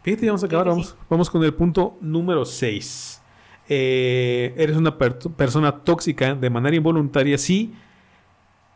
[0.05, 0.69] Fíjate, vamos a acabar.
[0.69, 3.23] Vamos, vamos con el punto número 6.
[3.69, 7.75] Eh, eres una persona tóxica de manera involuntaria, sí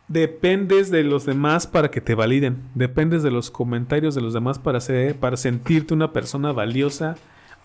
[0.09, 4.59] dependes de los demás para que te validen, dependes de los comentarios de los demás
[4.59, 7.15] para, ser, para sentirte una persona valiosa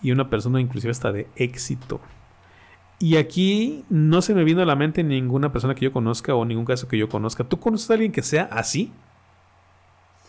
[0.01, 1.99] y una persona inclusive hasta de éxito.
[2.99, 6.45] Y aquí no se me vino a la mente ninguna persona que yo conozca o
[6.45, 7.43] ningún caso que yo conozca.
[7.43, 8.93] ¿Tú conoces a alguien que sea así?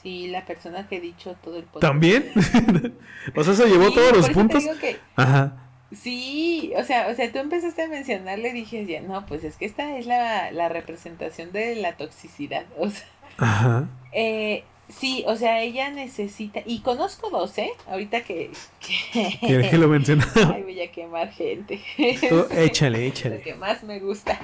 [0.06, 1.80] Sí, la persona que he dicho todo el podcast.
[1.80, 2.30] ¿También?
[3.34, 4.62] o sea, se llevó todos los puntos.
[5.16, 5.68] Ajá.
[5.90, 9.56] Sí, o sea, o sea, tú empezaste a mencionarle y dije, ya, no, pues es
[9.56, 12.66] que esta es la, la representación de la toxicidad.
[12.78, 13.04] O sea,
[13.38, 13.88] Ajá.
[14.12, 17.72] Eh, sí, o sea, ella necesita, y conozco dos, ¿eh?
[17.88, 18.52] Ahorita que...
[18.78, 20.28] Que, que lo mencionar.
[20.54, 21.80] Ay, voy a quemar gente.
[21.98, 23.38] échale, échale.
[23.38, 24.38] Lo que más me gusta.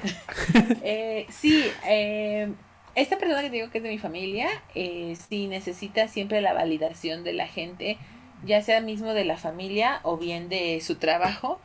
[0.83, 2.51] eh, sí, eh,
[2.95, 7.23] esta persona que digo que es de mi familia, eh, sí necesita siempre la validación
[7.23, 7.97] de la gente
[8.45, 11.59] ya sea mismo de la familia o bien de su trabajo,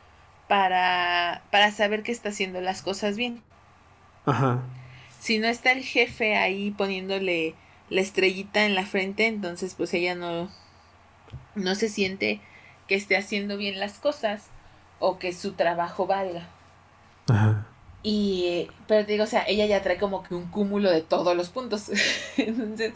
[0.47, 3.43] para, para saber que está haciendo las cosas bien.
[4.25, 4.59] Ajá.
[5.19, 7.55] si no está el jefe ahí poniéndole
[7.89, 10.49] la estrellita en la frente, entonces pues ella no,
[11.55, 12.39] no se siente
[12.87, 14.49] que esté haciendo bien las cosas
[14.99, 16.47] o que su trabajo valga.
[17.27, 17.65] Ajá.
[18.01, 21.35] Y, pero te digo, o sea, ella ya trae como que un cúmulo de todos
[21.35, 21.91] los puntos.
[22.37, 22.93] entonces,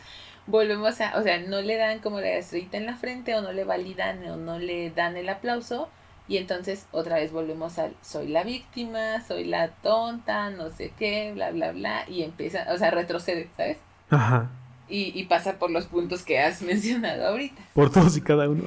[0.48, 3.52] volvemos a, o sea, no le dan como la estrellita en la frente o no
[3.52, 5.90] le validan o no le dan el aplauso
[6.28, 11.32] y entonces otra vez volvemos al soy la víctima, soy la tonta, no sé qué,
[11.34, 13.78] bla, bla, bla, y empieza, o sea, retrocede, ¿sabes?
[14.10, 14.50] Ajá.
[14.90, 17.62] Y, y pasa por los puntos que has mencionado ahorita.
[17.74, 18.64] Por todos y cada uno.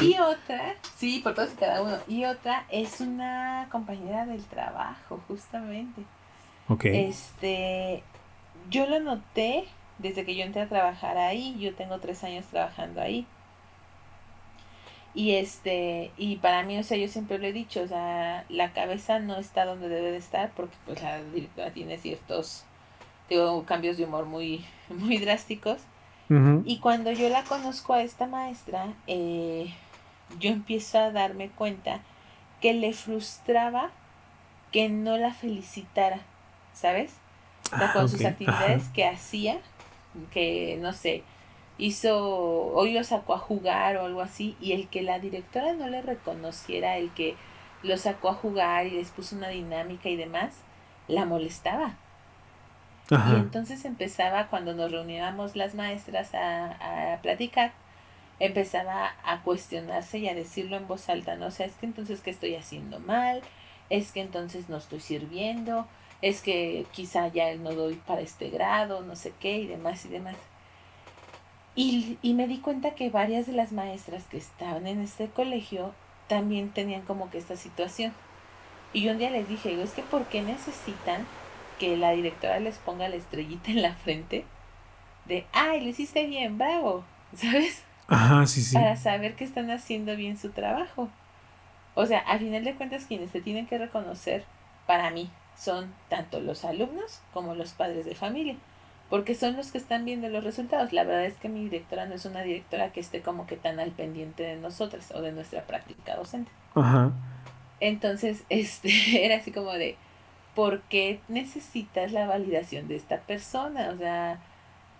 [0.00, 1.96] Y otra, sí, por todos y cada uno.
[2.08, 6.02] Y otra es una compañera del trabajo, justamente.
[6.68, 6.84] Ok.
[6.86, 8.02] Este,
[8.70, 9.64] yo lo noté
[9.98, 13.26] desde que yo entré a trabajar ahí, yo tengo tres años trabajando ahí.
[15.14, 18.72] Y este, y para mí, o sea, yo siempre lo he dicho, o sea, la
[18.72, 22.64] cabeza no está donde debe de estar porque pues la directora tiene ciertos,
[23.28, 25.80] digo, cambios de humor muy, muy drásticos.
[26.64, 29.72] Y cuando yo la conozco a esta maestra, eh,
[30.40, 32.00] yo empiezo a darme cuenta
[32.60, 33.92] que le frustraba
[34.72, 36.18] que no la felicitara,
[36.72, 37.14] ¿sabes?
[37.72, 39.60] O sea, con ah, sus actividades que hacía,
[40.32, 41.22] que no sé,
[41.78, 42.18] hizo,
[42.74, 46.02] hoy lo sacó a jugar o algo así, y el que la directora no le
[46.02, 47.36] reconociera, el que
[47.82, 50.54] lo sacó a jugar y les puso una dinámica y demás,
[51.08, 51.96] la molestaba.
[53.10, 57.72] Y entonces empezaba, cuando nos reuníamos las maestras a, platicar,
[58.40, 61.46] empezaba a cuestionarse y a decirlo en voz alta, ¿no?
[61.46, 63.42] O sea, es que entonces, ¿qué estoy haciendo mal?
[63.90, 65.86] Es que entonces no estoy sirviendo,
[66.20, 70.08] es que quizá ya no doy para este grado, no sé qué, y demás y
[70.08, 70.36] demás.
[71.76, 75.92] Y, y me di cuenta que varias de las maestras que estaban en este colegio
[76.26, 78.12] también tenían como que esta situación.
[78.92, 81.26] Y yo un día les dije, es que ¿por qué necesitan
[81.78, 84.44] que la directora les ponga la estrellita en la frente?
[85.26, 87.04] De, ay, lo hiciste bien, bravo,
[87.34, 87.84] ¿sabes?
[88.08, 88.74] Ajá, sí, sí.
[88.74, 91.08] Para saber que están haciendo bien su trabajo.
[91.94, 94.44] O sea, al final de cuentas, quienes se tienen que reconocer,
[94.86, 98.56] para mí, son tanto los alumnos como los padres de familia
[99.08, 100.92] porque son los que están viendo los resultados.
[100.92, 103.78] La verdad es que mi directora no es una directora que esté como que tan
[103.78, 106.50] al pendiente de nosotras o de nuestra práctica docente.
[106.74, 107.12] Ajá.
[107.80, 109.96] Entonces, este, era así como de,
[110.56, 113.90] ¿por qué necesitas la validación de esta persona?
[113.90, 114.40] O sea,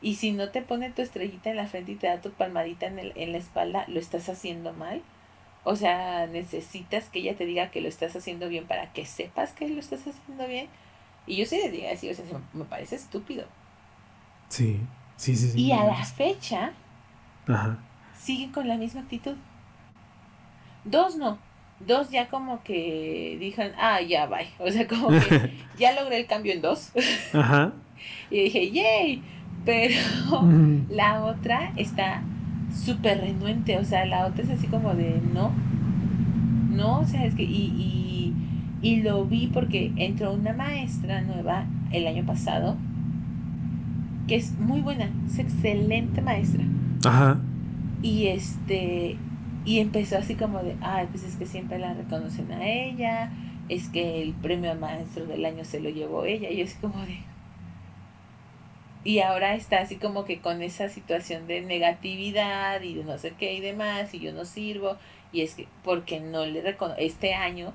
[0.02, 2.86] y si no te pone tu estrellita en la frente y te da tu palmadita
[2.86, 5.02] en, el, en la espalda, ¿lo estás haciendo mal?
[5.64, 9.52] O sea, necesitas que ella te diga que lo estás haciendo bien para que sepas
[9.52, 10.68] que lo estás haciendo bien.
[11.26, 13.46] Y yo sí les digo así, o sea, me parece estúpido.
[14.48, 14.78] Sí,
[15.16, 15.60] sí, sí.
[15.60, 16.72] y a la fecha,
[17.48, 17.78] Ajá.
[18.14, 19.34] siguen con la misma actitud.
[20.84, 21.38] Dos no.
[21.80, 24.48] Dos ya como que dijeron, ah, ya, bye.
[24.58, 26.92] O sea, como que ya logré el cambio en dos.
[27.32, 27.72] Ajá.
[28.30, 29.22] y dije, yay.
[29.64, 29.96] Pero
[30.90, 32.22] la otra está
[32.72, 33.78] súper renuente.
[33.78, 35.52] O sea, la otra es así como de, no.
[36.70, 38.34] No, o sea, es que, y, y,
[38.82, 42.76] y lo vi porque entró una maestra nueva el año pasado
[44.26, 46.64] que es muy buena, es excelente maestra.
[47.04, 47.38] Ajá.
[48.02, 49.16] Y este,
[49.66, 53.30] y empezó así como de, ay, pues es que siempre la reconocen a ella,
[53.68, 57.04] es que el premio maestro del año se lo llevó ella, y yo así como
[57.04, 57.18] de...
[59.04, 63.34] Y ahora está así como que con esa situación de negatividad y de no sé
[63.38, 64.96] qué y demás, y yo no sirvo,
[65.32, 67.72] y es que porque no le recono este año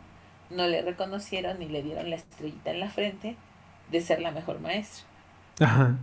[0.50, 3.36] no le reconocieron ni le dieron la estrellita en la frente
[3.92, 5.06] de ser la mejor maestra.
[5.60, 5.98] Ajá.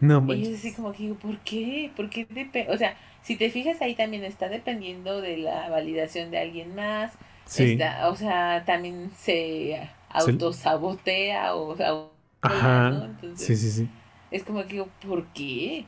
[0.00, 1.92] No, Y es así como que digo, ¿por qué?
[1.94, 2.26] ¿Por qué
[2.70, 7.12] O sea, si te fijas ahí también está dependiendo de la validación de alguien más.
[7.44, 7.78] Sí.
[8.04, 11.92] o sea, también se autosabotea o sea,
[12.40, 13.10] Ajá.
[13.34, 13.88] sí, sí, sí.
[14.30, 15.84] Es como que digo, ¿por qué?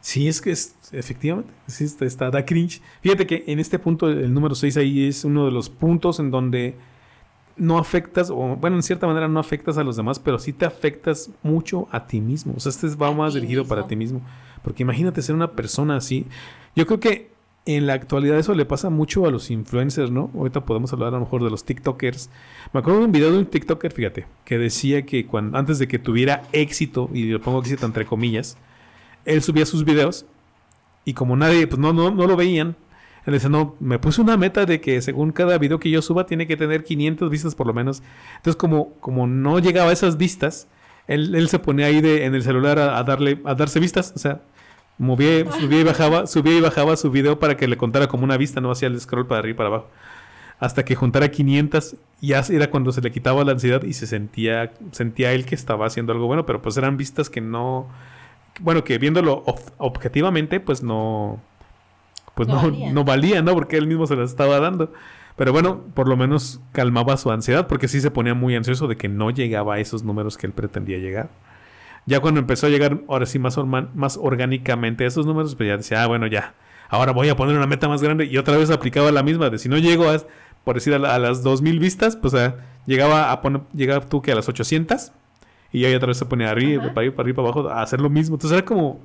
[0.00, 2.82] Sí, es que es, efectivamente, sí, está, está, da cringe.
[3.00, 6.30] Fíjate que en este punto, el número 6 ahí es uno de los puntos en
[6.30, 6.76] donde
[7.56, 10.66] no afectas, o bueno, en cierta manera no afectas a los demás, pero sí te
[10.66, 12.54] afectas mucho a ti mismo.
[12.56, 14.20] O sea, este va más dirigido para ti mismo.
[14.64, 16.26] Porque imagínate ser una persona así.
[16.74, 17.30] Yo creo que
[17.66, 20.30] en la actualidad eso le pasa mucho a los influencers, ¿no?
[20.34, 22.30] Ahorita podemos hablar a lo mejor de los TikTokers.
[22.72, 25.86] Me acuerdo de un video de un TikToker, fíjate, que decía que cuando, antes de
[25.86, 28.56] que tuviera éxito, y lo pongo éxito entre comillas,
[29.24, 30.26] él subía sus videos
[31.04, 32.76] y como nadie, pues no, no, no lo veían,
[33.26, 36.26] él dice, no, me puse una meta de que según cada video que yo suba
[36.26, 38.02] tiene que tener 500 vistas por lo menos.
[38.36, 40.68] Entonces, como, como no llegaba a esas vistas,
[41.06, 44.12] él, se ponía ahí de, en el celular a, darle, a darse vistas.
[44.14, 44.42] O sea,
[44.98, 48.36] movía, subía y bajaba, subía y bajaba su video para que le contara como una
[48.36, 49.88] vista, no hacía el scroll para arriba y para abajo.
[50.60, 54.72] hasta que juntara 500 ya era cuando se le quitaba la ansiedad y se sentía
[54.92, 57.88] sentía él que estaba haciendo algo bueno, pero pues eran vistas que no
[58.60, 59.44] bueno, que viéndolo
[59.78, 61.40] objetivamente pues no
[62.34, 63.42] pues no, no, valía.
[63.42, 64.92] no Porque él mismo se las estaba dando.
[65.36, 68.96] Pero bueno, por lo menos calmaba su ansiedad porque sí se ponía muy ansioso de
[68.96, 71.28] que no llegaba a esos números que él pretendía llegar.
[72.06, 73.56] Ya cuando empezó a llegar, ahora sí, más,
[73.94, 76.54] más orgánicamente a esos números, pues ya decía, ah, bueno, ya,
[76.88, 79.58] ahora voy a poner una meta más grande y otra vez aplicaba la misma, de
[79.58, 80.18] si no llego a,
[80.64, 82.34] por decir, a, las las 2000 vistas, pues
[82.86, 85.12] llegaba a poner, llegaba tú que a las 800
[85.72, 88.00] y ya otra vez se ponía arriba, para arriba, para arriba, para abajo, a hacer
[88.00, 88.36] lo mismo.
[88.36, 89.00] Entonces era como,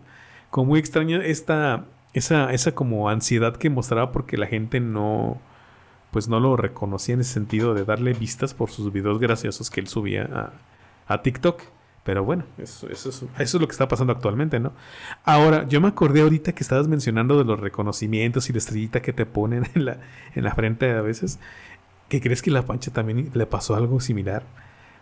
[0.52, 5.41] como muy extraña esta, esa, esa como ansiedad que mostraba porque la gente no,
[6.12, 9.80] pues no lo reconocía en ese sentido de darle vistas por sus videos graciosos que
[9.80, 11.62] él subía a, a TikTok.
[12.04, 14.74] Pero bueno, eso, eso, eso, es lo que está pasando actualmente, ¿no?
[15.24, 19.14] Ahora, yo me acordé ahorita que estabas mencionando de los reconocimientos y la estrellita que
[19.14, 19.97] te ponen en la,
[20.36, 21.39] en la frente a veces.
[22.08, 24.43] ¿Que crees que la pancha también le pasó algo similar?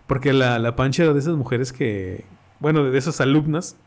[0.08, 2.26] Porque la, la pancha era de esas mujeres que,
[2.60, 3.78] bueno, de esas alumnas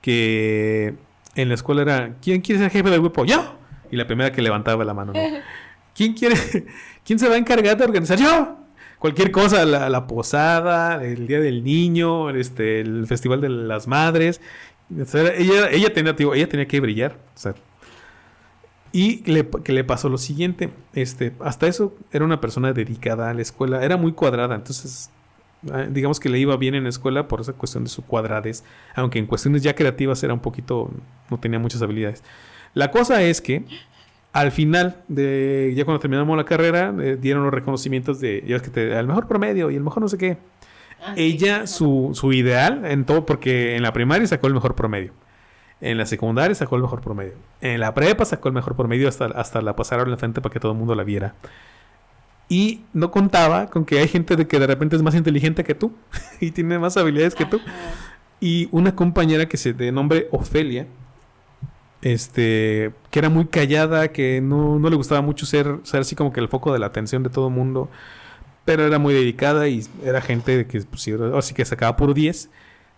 [0.00, 0.94] que
[1.36, 3.24] en la escuela era, ¿quién quiere ser jefe del grupo?
[3.24, 3.56] ¡Yo!
[3.90, 5.20] Y la primera que levantaba la mano, ¿no?
[5.94, 6.36] ¿Quién quiere,
[7.04, 8.18] quién se va a encargar de organizar?
[8.18, 8.65] ¡Yo!
[8.98, 14.40] Cualquier cosa, la, posada, el Día del Niño, este, el Festival de las Madres.
[14.90, 17.18] ella, ella, tenía, ella tenía que brillar.
[18.92, 23.42] y que le pasó lo siguiente, este, hasta eso era una persona dedicada a la
[23.42, 25.10] escuela, era muy cuadrada, entonces
[25.70, 28.64] ah, digamos que le iba bien en la escuela por esa cuestión de su cuadradez,
[28.94, 30.90] aunque en cuestiones ya creativas era un poquito,
[31.30, 32.24] no tenía muchas habilidades.
[32.72, 33.66] La cosa es que
[34.36, 38.68] al final de ya cuando terminamos la carrera eh, dieron los reconocimientos de ya que
[38.68, 40.36] te, el mejor promedio y el mejor no sé qué.
[41.02, 45.14] Ah, ella su, su ideal en todo porque en la primaria sacó el mejor promedio.
[45.80, 47.32] En la secundaria sacó el mejor promedio.
[47.62, 50.60] En la prepa sacó el mejor promedio hasta, hasta la pasaron la frente para que
[50.60, 51.34] todo el mundo la viera.
[52.50, 55.74] Y no contaba con que hay gente de que de repente es más inteligente que
[55.74, 55.94] tú
[56.40, 57.58] y tiene más habilidades que tú.
[58.38, 60.86] Y una compañera que se de nombre Ofelia
[62.06, 66.32] este, que era muy callada, que no, no le gustaba mucho ser, ser así como
[66.32, 67.88] que el foco de la atención de todo el mundo,
[68.64, 72.48] pero era muy dedicada y era gente que, pues, que sacaba por 10,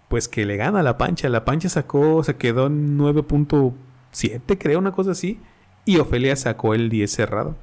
[0.08, 1.30] pues que le gana la pancha.
[1.30, 5.40] La pancha sacó, se quedó en 9.7, creo, una cosa así,
[5.86, 7.56] y Ofelia sacó el 10 cerrado.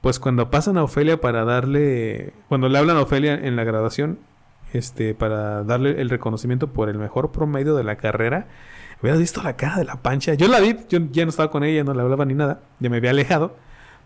[0.00, 4.18] Pues cuando pasan a Ofelia para darle, cuando le hablan a Ofelia en la graduación,
[4.72, 8.46] este, para darle el reconocimiento por el mejor promedio de la carrera,
[9.00, 10.34] Hubieras visto la cara de la pancha.
[10.34, 12.60] Yo la vi, yo ya no estaba con ella, no le hablaba ni nada.
[12.80, 13.56] Ya me había alejado.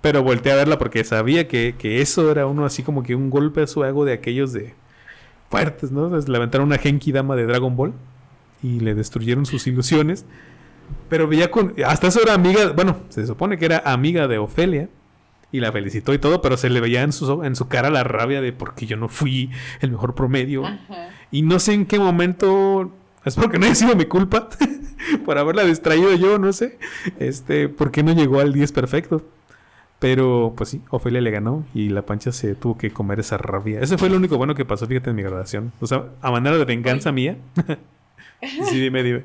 [0.00, 3.62] Pero volteé a verla porque sabía que, eso era uno así como que un golpe
[3.62, 4.74] a su ego de aquellos de
[5.50, 6.06] fuertes, ¿no?
[6.06, 7.92] Entonces, levantaron una Genki Dama de Dragon Ball
[8.62, 10.24] y le destruyeron sus ilusiones.
[11.08, 11.74] Pero veía con.
[11.86, 12.72] Hasta eso era amiga.
[12.72, 14.88] Bueno, se supone que era amiga de Ofelia.
[15.52, 18.04] Y la felicitó y todo, pero se le veía en su, en su cara la
[18.04, 20.62] rabia de porque yo no fui el mejor promedio.
[21.32, 22.92] Y no sé en qué momento
[23.24, 24.48] Espero que no haya sido mi culpa
[25.24, 26.78] por haberla distraído yo, no sé.
[27.18, 29.22] Este, ¿por qué no llegó al 10 perfecto?
[29.98, 33.80] Pero, pues sí, Ofelia le ganó y la pancha se tuvo que comer esa rabia.
[33.80, 35.72] Ese fue lo único bueno que pasó, fíjate, en mi graduación.
[35.80, 37.36] O sea, a manera de venganza mía.
[38.40, 39.24] sí, dime, dime.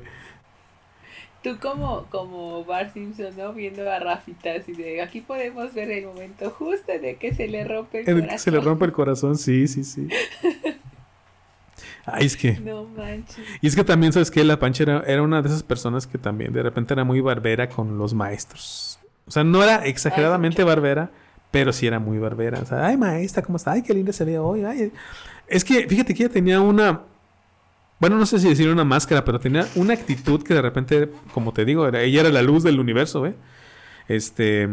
[1.42, 3.54] Tú como, como Bart Simpson, ¿no?
[3.54, 5.00] Viendo a Rafita así de...
[5.00, 8.28] Aquí podemos ver el momento justo de que se le rompe el corazón.
[8.28, 10.08] Que se le rompe el corazón, sí, sí, sí.
[12.06, 12.52] Ay, es que.
[12.60, 13.44] No manches.
[13.60, 16.52] Y es que también, ¿sabes que La Pancha era, una de esas personas que también
[16.52, 19.00] de repente era muy barbera con los maestros.
[19.26, 21.10] O sea, no era exageradamente barbera,
[21.50, 22.60] pero sí era muy barbera.
[22.60, 23.72] O sea, ay, maestra, ¿cómo está?
[23.72, 24.64] Ay, qué linda se ve hoy.
[24.64, 24.92] Ay.
[25.48, 27.02] Es que, fíjate que ella tenía una.
[27.98, 31.52] Bueno, no sé si decir una máscara, pero tenía una actitud que de repente, como
[31.52, 33.34] te digo, ella era la luz del universo, ¿eh?
[34.06, 34.68] Este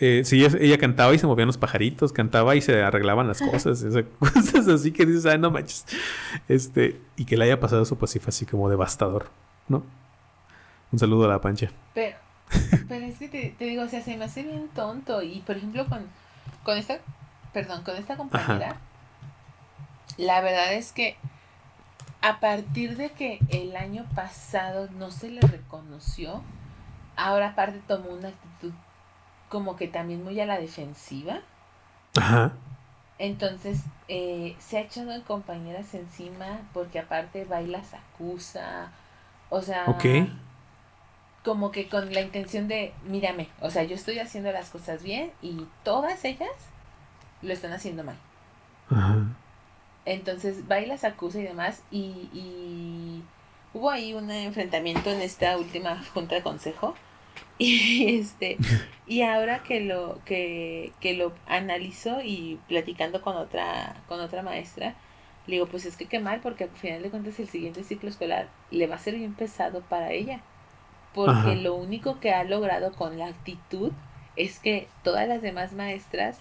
[0.00, 3.84] eh, sí, ella, cantaba y se movían los pajaritos, cantaba y se arreglaban las cosas,
[4.18, 5.84] cosas así que dices, ay, no manches.
[6.48, 9.30] Este, y que le haya pasado eso, pues sí fue así como devastador,
[9.68, 9.84] ¿no?
[10.90, 11.70] Un saludo a la pancha.
[11.94, 12.16] Pero,
[12.88, 15.22] pero es que te, digo, o sea, se me hace bien tonto.
[15.22, 16.06] Y por ejemplo, con,
[16.64, 16.98] con esta,
[17.52, 18.76] perdón, con esta compañera,
[20.16, 21.16] la verdad es que
[22.22, 26.42] a partir de que el año pasado no se le reconoció,
[27.16, 28.72] ahora aparte tomó una actitud
[29.52, 31.40] como que también muy a la defensiva.
[32.16, 32.52] Ajá.
[33.18, 38.90] Entonces eh, se ha echado en compañeras encima porque aparte bailas acusa.
[39.50, 39.84] O sea,
[41.44, 45.30] como que con la intención de, mírame, o sea, yo estoy haciendo las cosas bien
[45.42, 46.48] y todas ellas
[47.42, 48.16] lo están haciendo mal.
[48.88, 49.18] Ajá.
[50.06, 53.22] Entonces bailas acusa y demás y, y
[53.74, 56.94] hubo ahí un enfrentamiento en esta última junta de consejo
[57.66, 58.56] Y este,
[59.06, 64.94] y ahora que lo, que, que lo analizo y platicando con otra, con otra maestra,
[65.46, 68.08] le digo, pues es que qué mal, porque al final de cuentas el siguiente ciclo
[68.08, 70.40] escolar le va a ser bien pesado para ella.
[71.14, 73.92] Porque lo único que ha logrado con la actitud
[74.36, 76.40] es que todas las demás maestras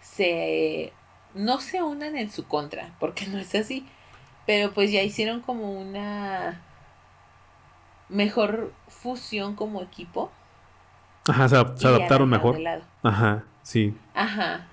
[0.00, 0.92] se
[1.34, 3.86] no se unan en su contra, porque no es así,
[4.46, 6.62] pero pues ya hicieron como una
[8.08, 10.30] mejor fusión como equipo.
[11.28, 12.58] Ajá, se, adaptaron mejor.
[13.02, 13.94] Ajá, sí.
[14.14, 14.66] Ajá.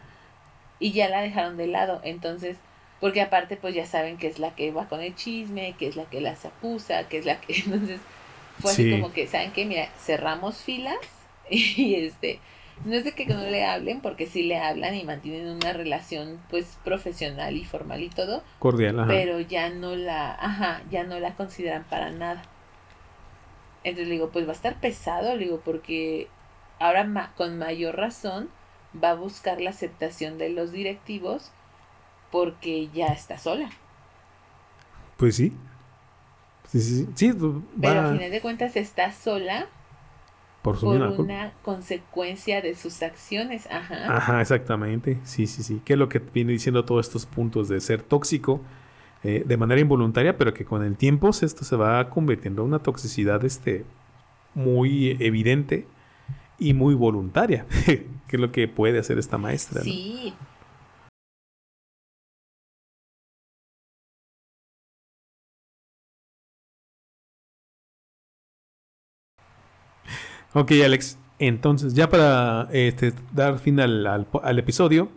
[0.80, 2.58] Y ya la dejaron de lado, entonces,
[3.00, 5.96] porque aparte pues ya saben que es la que va con el chisme, que es
[5.96, 8.00] la que las acusa, que es la que entonces
[8.60, 9.66] fue así como que, ¿saben qué?
[9.66, 10.98] Mira, cerramos filas
[11.50, 12.40] y este
[12.84, 16.40] no es de que no le hablen, porque sí le hablan y mantienen una relación
[16.50, 18.44] pues profesional y formal y todo.
[18.60, 19.08] Cordial, ajá.
[19.08, 22.44] Pero ya no la, ajá, ya no la consideran para nada.
[23.84, 26.28] Entonces le digo, pues va a estar pesado, le digo, porque
[26.80, 28.50] ahora con mayor razón
[29.02, 31.52] va a buscar la aceptación de los directivos
[32.32, 33.70] porque ya está sola.
[35.18, 35.54] Pues sí.
[36.70, 37.34] Sí, sí, sí.
[37.80, 39.68] Pero al final de cuentas está sola
[40.62, 43.68] por, una consecuencia de sus acciones.
[43.70, 44.18] Ajá.
[44.18, 45.20] Ajá, exactamente.
[45.24, 45.82] Sí, sí, sí.
[45.86, 48.62] ¿Qué es lo que viene diciendo todos estos puntos de ser tóxico
[49.24, 52.80] eh, de manera involuntaria, pero que con el tiempo esto se va convirtiendo en una
[52.80, 53.86] toxicidad este,
[54.54, 55.88] muy evidente
[56.60, 59.82] y muy voluntaria, que es lo que puede hacer esta maestra.
[59.82, 60.34] Sí.
[70.54, 71.18] Ok, Alex.
[71.38, 74.26] Entonces, ya para este, dar fin al,
[74.58, 75.10] episodio,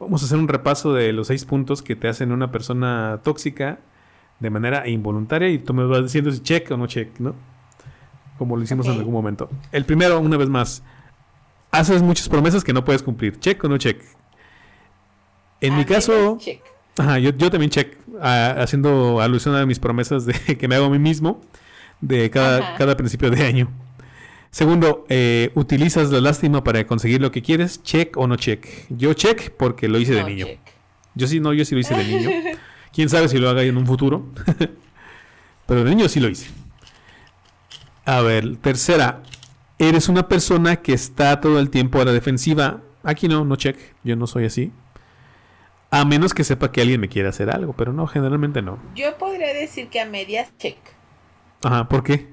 [0.00, 3.80] vamos a hacer un repaso de los seis puntos que te hacen una persona tóxica
[4.40, 7.34] de manera involuntaria y tú me vas diciendo si check o no check, ¿no?
[8.38, 9.50] Como lo hicimos en algún momento.
[9.72, 10.82] El primero, una vez más,
[11.70, 13.38] haces muchas promesas que no puedes cumplir.
[13.40, 14.00] ¿Check o no check?
[15.60, 16.62] En mi caso, check.
[16.96, 20.98] Ajá, yo, también check, haciendo alusión a mis promesas de que me hago a mí
[20.98, 21.40] mismo
[22.00, 23.68] de cada, cada principio de año.
[24.50, 27.82] Segundo, eh, ¿utilizas la lástima para conseguir lo que quieres?
[27.82, 28.66] ¿Check o no check?
[28.88, 30.46] Yo check porque lo hice de niño.
[31.14, 32.30] Yo sí, no, yo sí lo hice de niño.
[32.92, 34.26] Quién sabe si lo haga en un futuro.
[35.66, 36.50] Pero de niño sí lo hice.
[38.08, 39.20] A ver, tercera.
[39.78, 42.80] Eres una persona que está todo el tiempo a la defensiva.
[43.02, 43.76] Aquí no, no check.
[44.02, 44.72] Yo no soy así.
[45.90, 48.78] A menos que sepa que alguien me quiere hacer algo, pero no, generalmente no.
[48.94, 50.78] Yo podría decir que a medias check.
[51.62, 52.28] Ajá, ¿por qué?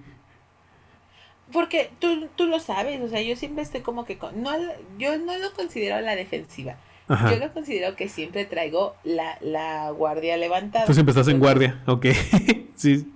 [1.51, 4.17] Porque tú, tú lo sabes, o sea, yo siempre estoy como que...
[4.33, 4.51] no,
[4.97, 6.77] yo no lo considero la defensiva.
[7.09, 10.85] Yo lo considero que siempre traigo la, la guardia levantada.
[10.85, 12.05] Tú siempre estás en guardia, ok.
[12.75, 13.11] sí.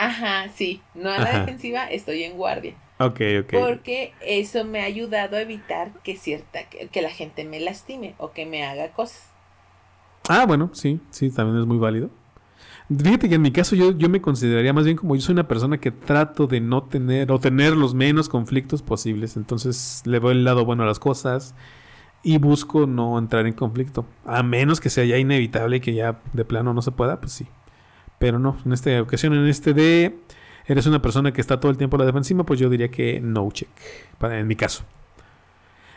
[0.00, 0.80] Ajá, sí.
[0.94, 2.74] No a la defensiva, estoy en guardia.
[2.98, 3.52] Ok, ok.
[3.52, 8.14] Porque eso me ha ayudado a evitar que cierta, que, que, la gente me lastime
[8.16, 9.28] o que me haga cosas.
[10.26, 12.08] Ah, bueno, sí, sí, también es muy válido.
[12.88, 15.46] Fíjate que en mi caso yo, yo me consideraría más bien como yo soy una
[15.46, 19.36] persona que trato de no tener o tener los menos conflictos posibles.
[19.36, 21.54] Entonces le doy el lado bueno a las cosas
[22.22, 24.06] y busco no entrar en conflicto.
[24.24, 27.32] A menos que sea ya inevitable y que ya de plano no se pueda, pues
[27.32, 27.46] sí.
[28.20, 30.16] Pero no, en esta ocasión, en este de
[30.66, 33.20] eres una persona que está todo el tiempo a la defensiva, pues yo diría que
[33.20, 33.68] no check,
[34.18, 34.84] para, en mi caso.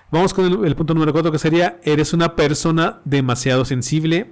[0.10, 4.32] Vamos con el, punto número 4 que sería, eres una persona demasiado sensible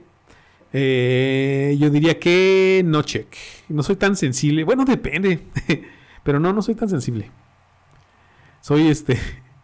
[0.74, 3.28] eh, yo diría que no check.
[3.70, 4.64] No soy tan sensible.
[4.64, 5.48] Bueno, depende.
[6.24, 7.30] Pero no, no soy tan sensible.
[8.62, 9.18] Soy este.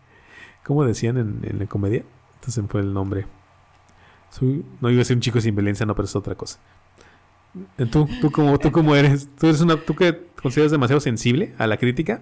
[0.63, 2.03] ¿Cómo decían en, la comedia?
[2.36, 3.25] Entonces fue el nombre.
[4.82, 6.59] No iba a ser un chico sin violencia, no, pero es otra cosa.
[7.78, 9.30] Eh, ¿Tú, tú, cómo, tú cómo eres?
[9.39, 12.22] ¿Tú eres una, tú que consideras demasiado sensible a la crítica?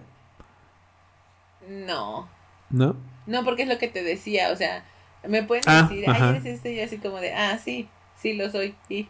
[1.68, 2.28] No.
[2.70, 2.96] ¿No?
[3.28, 4.86] No, porque es lo que te decía, o sea,
[5.28, 8.50] me pueden ah, decir, ay, eres este, y así como de, ah, sí, sí lo
[8.50, 9.08] soy y,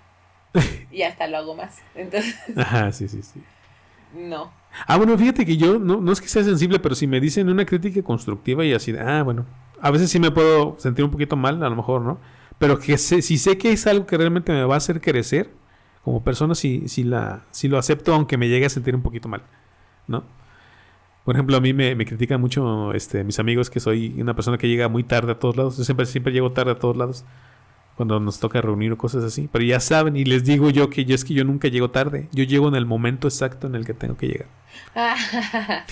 [0.91, 1.79] y hasta lo hago más.
[1.95, 2.35] Entonces.
[2.55, 3.41] Ajá, sí, sí, sí.
[4.13, 4.51] No.
[4.87, 7.49] Ah, bueno, fíjate que yo no, no es que sea sensible, pero si me dicen
[7.49, 9.45] una crítica constructiva y así, ah, bueno,
[9.81, 12.19] a veces sí me puedo sentir un poquito mal, a lo mejor, ¿no?
[12.57, 15.51] Pero que sé, si sé que es algo que realmente me va a hacer crecer
[16.05, 19.27] como persona, sí, sí, la, sí lo acepto, aunque me llegue a sentir un poquito
[19.27, 19.41] mal,
[20.07, 20.23] ¿no?
[21.23, 24.59] Por ejemplo, a mí me, me critican mucho este, mis amigos que soy una persona
[24.59, 25.77] que llega muy tarde a todos lados.
[25.79, 27.25] Yo siempre, siempre llego tarde a todos lados
[27.95, 29.49] cuando nos toca reunir o cosas así.
[29.51, 32.29] Pero ya saben, y les digo yo que yo es que yo nunca llego tarde.
[32.31, 34.47] Yo llego en el momento exacto en el que tengo que llegar.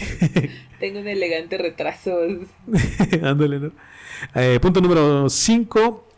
[0.79, 2.15] tengo un elegante retraso.
[3.23, 3.71] Ándale, ¿no?
[4.35, 6.12] Eh, punto número 5.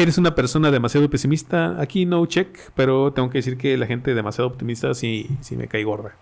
[0.00, 1.78] Eres una persona demasiado pesimista.
[1.78, 5.68] Aquí no check, pero tengo que decir que la gente demasiado optimista sí, sí me
[5.68, 6.16] cae gorda.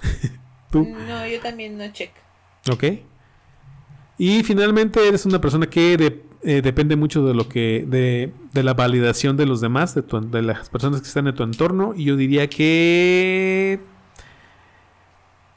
[0.70, 0.84] ¿Tú?
[0.84, 2.10] No, yo también no check.
[2.70, 2.84] Ok.
[4.18, 5.94] Y finalmente eres una persona que
[6.42, 7.86] eh, depende mucho de lo que.
[7.88, 11.44] De, de, la validación de los demás, de, de las personas que están en tu
[11.44, 11.94] entorno.
[11.96, 13.80] Y yo diría que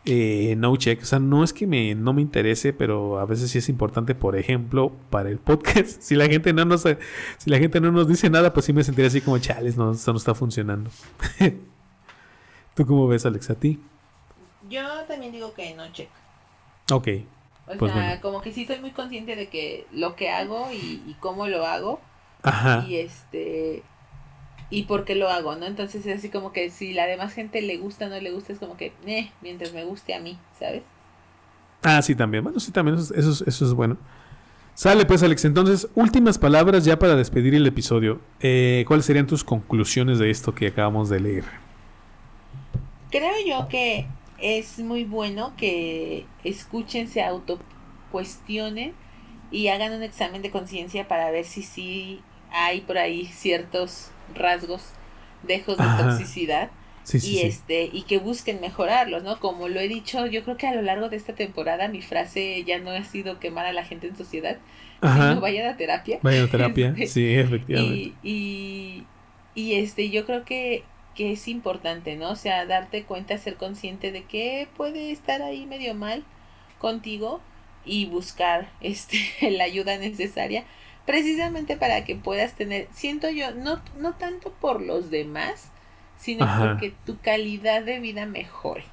[0.06, 1.02] eh, no check.
[1.02, 4.16] O sea, no es que me, no me interese, pero a veces sí es importante,
[4.16, 6.02] por ejemplo, para el podcast.
[6.02, 6.84] Si la gente no nos,
[7.38, 9.92] si la gente no nos dice nada, pues sí me sentiría así como chales, no,
[9.92, 10.90] esto no está funcionando.
[12.76, 13.80] ¿Tú cómo ves, Alex, a ti?
[14.70, 16.10] Yo también digo que no check.
[16.92, 17.08] Ok.
[17.68, 21.04] O pues sea, como que sí soy muy consciente de que lo que hago y,
[21.08, 22.02] y cómo lo hago.
[22.44, 22.86] Ajá.
[22.88, 23.84] Y este
[24.72, 25.66] y por qué lo hago, ¿no?
[25.68, 28.54] Entonces es así como que si la demás gente le gusta o no le gusta,
[28.54, 30.84] es como que, eh, mientras me guste a mí, ¿sabes?
[31.84, 32.44] Ah, sí, también.
[32.44, 33.98] Bueno, sí, también eso, eso, eso es bueno.
[34.74, 35.46] Sale pues, Alex.
[35.46, 38.22] Entonces, últimas palabras ya para despedir el episodio.
[38.40, 41.44] Eh, ¿Cuáles serían tus conclusiones de esto que acabamos de leer?
[43.10, 44.08] Creo yo que
[44.40, 48.94] es muy bueno que escuchen, se autocuestionen
[49.52, 54.84] y hagan un examen de conciencia para ver si sí hay por ahí ciertos rasgos,
[55.44, 56.70] dejos de toxicidad.
[57.14, 59.40] y este y que busquen mejorarlos, ¿no?
[59.40, 62.64] Como lo he dicho, yo creo que a lo largo de esta temporada mi frase
[62.64, 64.58] ya no ha sido quemar a la gente en sociedad,
[65.02, 66.20] sino vayan a terapia.
[66.22, 68.14] Vayan a terapia, este, sí, efectivamente.
[68.24, 69.06] Y,
[69.56, 70.84] y, este, yo creo que,
[71.16, 72.32] que es importante, ¿no?
[72.32, 76.24] O sea, darte cuenta, ser consciente de que puede estar ahí medio mal
[76.78, 77.42] contigo
[77.86, 79.18] y buscar este
[79.52, 80.66] la ayuda necesaria
[81.12, 85.70] precisamente para que puedas tener, siento yo, no, no tanto por los demás,
[86.16, 88.86] sino porque tu calidad de vida mejore.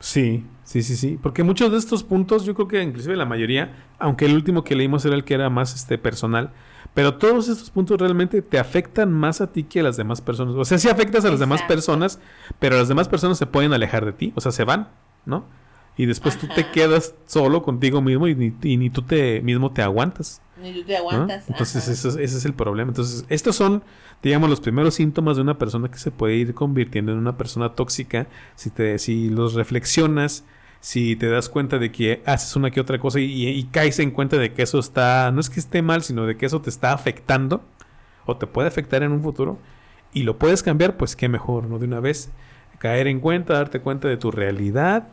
[0.00, 1.20] Sí, sí, sí, sí.
[1.22, 4.74] Porque muchos de estos puntos, yo creo que inclusive la mayoría, aunque el último que
[4.74, 6.50] leímos era el que era más este personal,
[6.94, 10.56] pero todos estos puntos realmente te afectan más a ti que a las demás personas.
[10.56, 12.18] O sea, sí afectas a las demás personas,
[12.58, 14.88] pero las demás personas se pueden alejar de ti, o sea, se van,
[15.26, 15.44] ¿no?
[15.96, 19.72] Y después tú te quedas solo contigo mismo y ni, y ni tú te mismo
[19.72, 20.42] te aguantas.
[20.60, 21.48] Ni tú te aguantas.
[21.48, 22.90] Entonces ese es el problema.
[22.90, 23.82] Entonces estos son,
[24.22, 27.74] digamos, los primeros síntomas de una persona que se puede ir convirtiendo en una persona
[27.74, 28.26] tóxica.
[28.56, 30.44] Si, te, si los reflexionas,
[30.80, 34.10] si te das cuenta de que haces una que otra cosa y, y, caes en
[34.10, 36.68] cuenta de que eso está, no es que esté mal, sino de que eso te
[36.68, 37.62] está afectando
[38.26, 39.58] o te puede afectar en un futuro
[40.12, 41.78] y lo puedes cambiar, pues qué mejor, ¿no?
[41.78, 42.30] De una vez
[42.78, 45.08] caer en cuenta, darte cuenta de tu realidad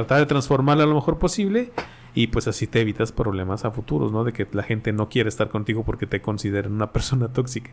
[0.00, 1.72] tratar de transformarla lo mejor posible
[2.14, 4.24] y pues así te evitas problemas a futuros, ¿no?
[4.24, 7.70] De que la gente no quiere estar contigo porque te consideran una persona tóxica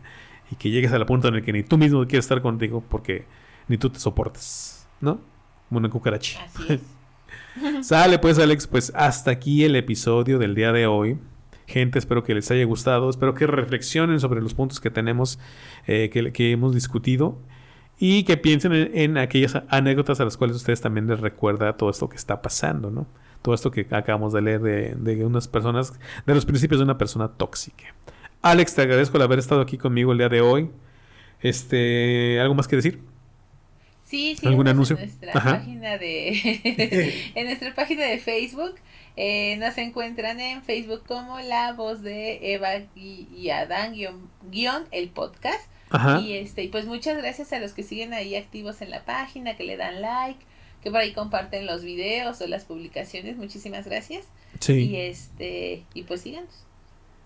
[0.50, 3.26] y que llegues al punto en el que ni tú mismo quieres estar contigo porque
[3.68, 5.20] ni tú te soportas, ¿no?
[5.68, 6.40] Como una cucaracha.
[6.44, 6.80] Así
[7.82, 11.18] Sale pues Alex, pues hasta aquí el episodio del día de hoy.
[11.66, 15.38] Gente, espero que les haya gustado, espero que reflexionen sobre los puntos que tenemos,
[15.86, 17.38] eh, que, que hemos discutido
[17.98, 22.08] y que piensen en, aquellas anécdotas a las cuales ustedes también les recuerda todo esto
[22.08, 23.06] que está pasando, ¿no?
[23.42, 25.92] Todo esto que acabamos de leer de, de unas personas,
[26.26, 27.94] de los principios de una persona tóxica.
[28.42, 30.70] Alex, te agradezco el haber estado aquí conmigo el día de hoy.
[31.40, 33.00] Este, ¿algo más que decir?
[34.04, 34.46] Sí, sí.
[34.46, 34.96] ¿Algún anuncio?
[34.96, 38.76] En nuestra página de en nuestra página de Facebook
[39.16, 43.94] eh, nos encuentran en Facebook como La Voz de Eva y, Adán
[44.50, 45.68] guion el podcast.
[46.22, 49.64] Y este, pues muchas gracias a los que siguen ahí activos en la página, que
[49.64, 50.40] le dan like,
[50.82, 53.36] que por ahí comparten los videos o las publicaciones.
[53.36, 54.26] Muchísimas gracias.
[54.60, 54.90] Sí.
[54.90, 56.64] Y este, y pues síganos.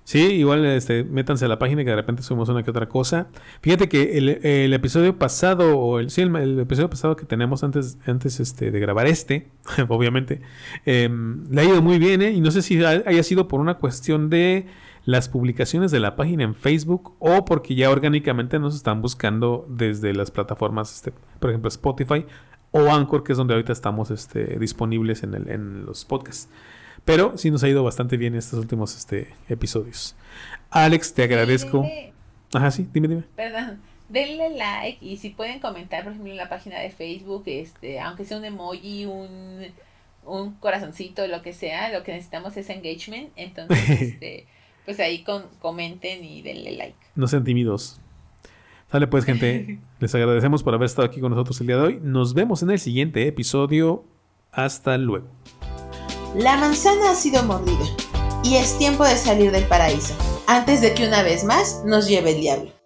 [0.04, 3.28] Sí, igual este, métanse a la página que de repente subimos una que otra cosa.
[3.60, 8.40] Fíjate que el, episodio pasado, o el, sí, el, episodio pasado que tenemos antes, antes
[8.40, 9.46] este, de grabar este,
[9.88, 10.40] obviamente,
[10.86, 12.32] em, le ha ido muy bien, ¿eh?
[12.32, 14.66] Y no sé si haya sido por una cuestión de
[15.04, 20.14] las publicaciones de la página en Facebook o porque ya orgánicamente nos están buscando desde
[20.14, 22.24] las plataformas, este, por ejemplo Spotify
[22.70, 26.48] o Anchor, que es donde ahorita estamos este, disponibles en, el, en los podcasts.
[27.04, 30.14] Pero sí nos ha ido bastante bien estos últimos este, episodios.
[30.70, 31.84] Alex, te agradezco.
[32.54, 33.24] Ajá, sí, dime, dime.
[33.34, 33.80] Perdón.
[34.08, 38.24] Denle like y si pueden comentar, por ejemplo, en la página de Facebook, este, aunque
[38.26, 39.66] sea un emoji, un,
[40.26, 43.30] un corazoncito, lo que sea, lo que necesitamos es engagement.
[43.36, 44.46] Entonces, este
[44.84, 46.96] pues ahí con, comenten y denle like.
[47.14, 48.00] No sean tímidos.
[48.90, 51.98] Sale pues gente, les agradecemos por haber estado aquí con nosotros el día de hoy.
[52.02, 54.04] Nos vemos en el siguiente episodio.
[54.50, 55.28] Hasta luego.
[56.36, 57.84] La manzana ha sido mordida
[58.44, 60.14] y es tiempo de salir del paraíso,
[60.46, 62.81] antes de que una vez más nos lleve el diablo.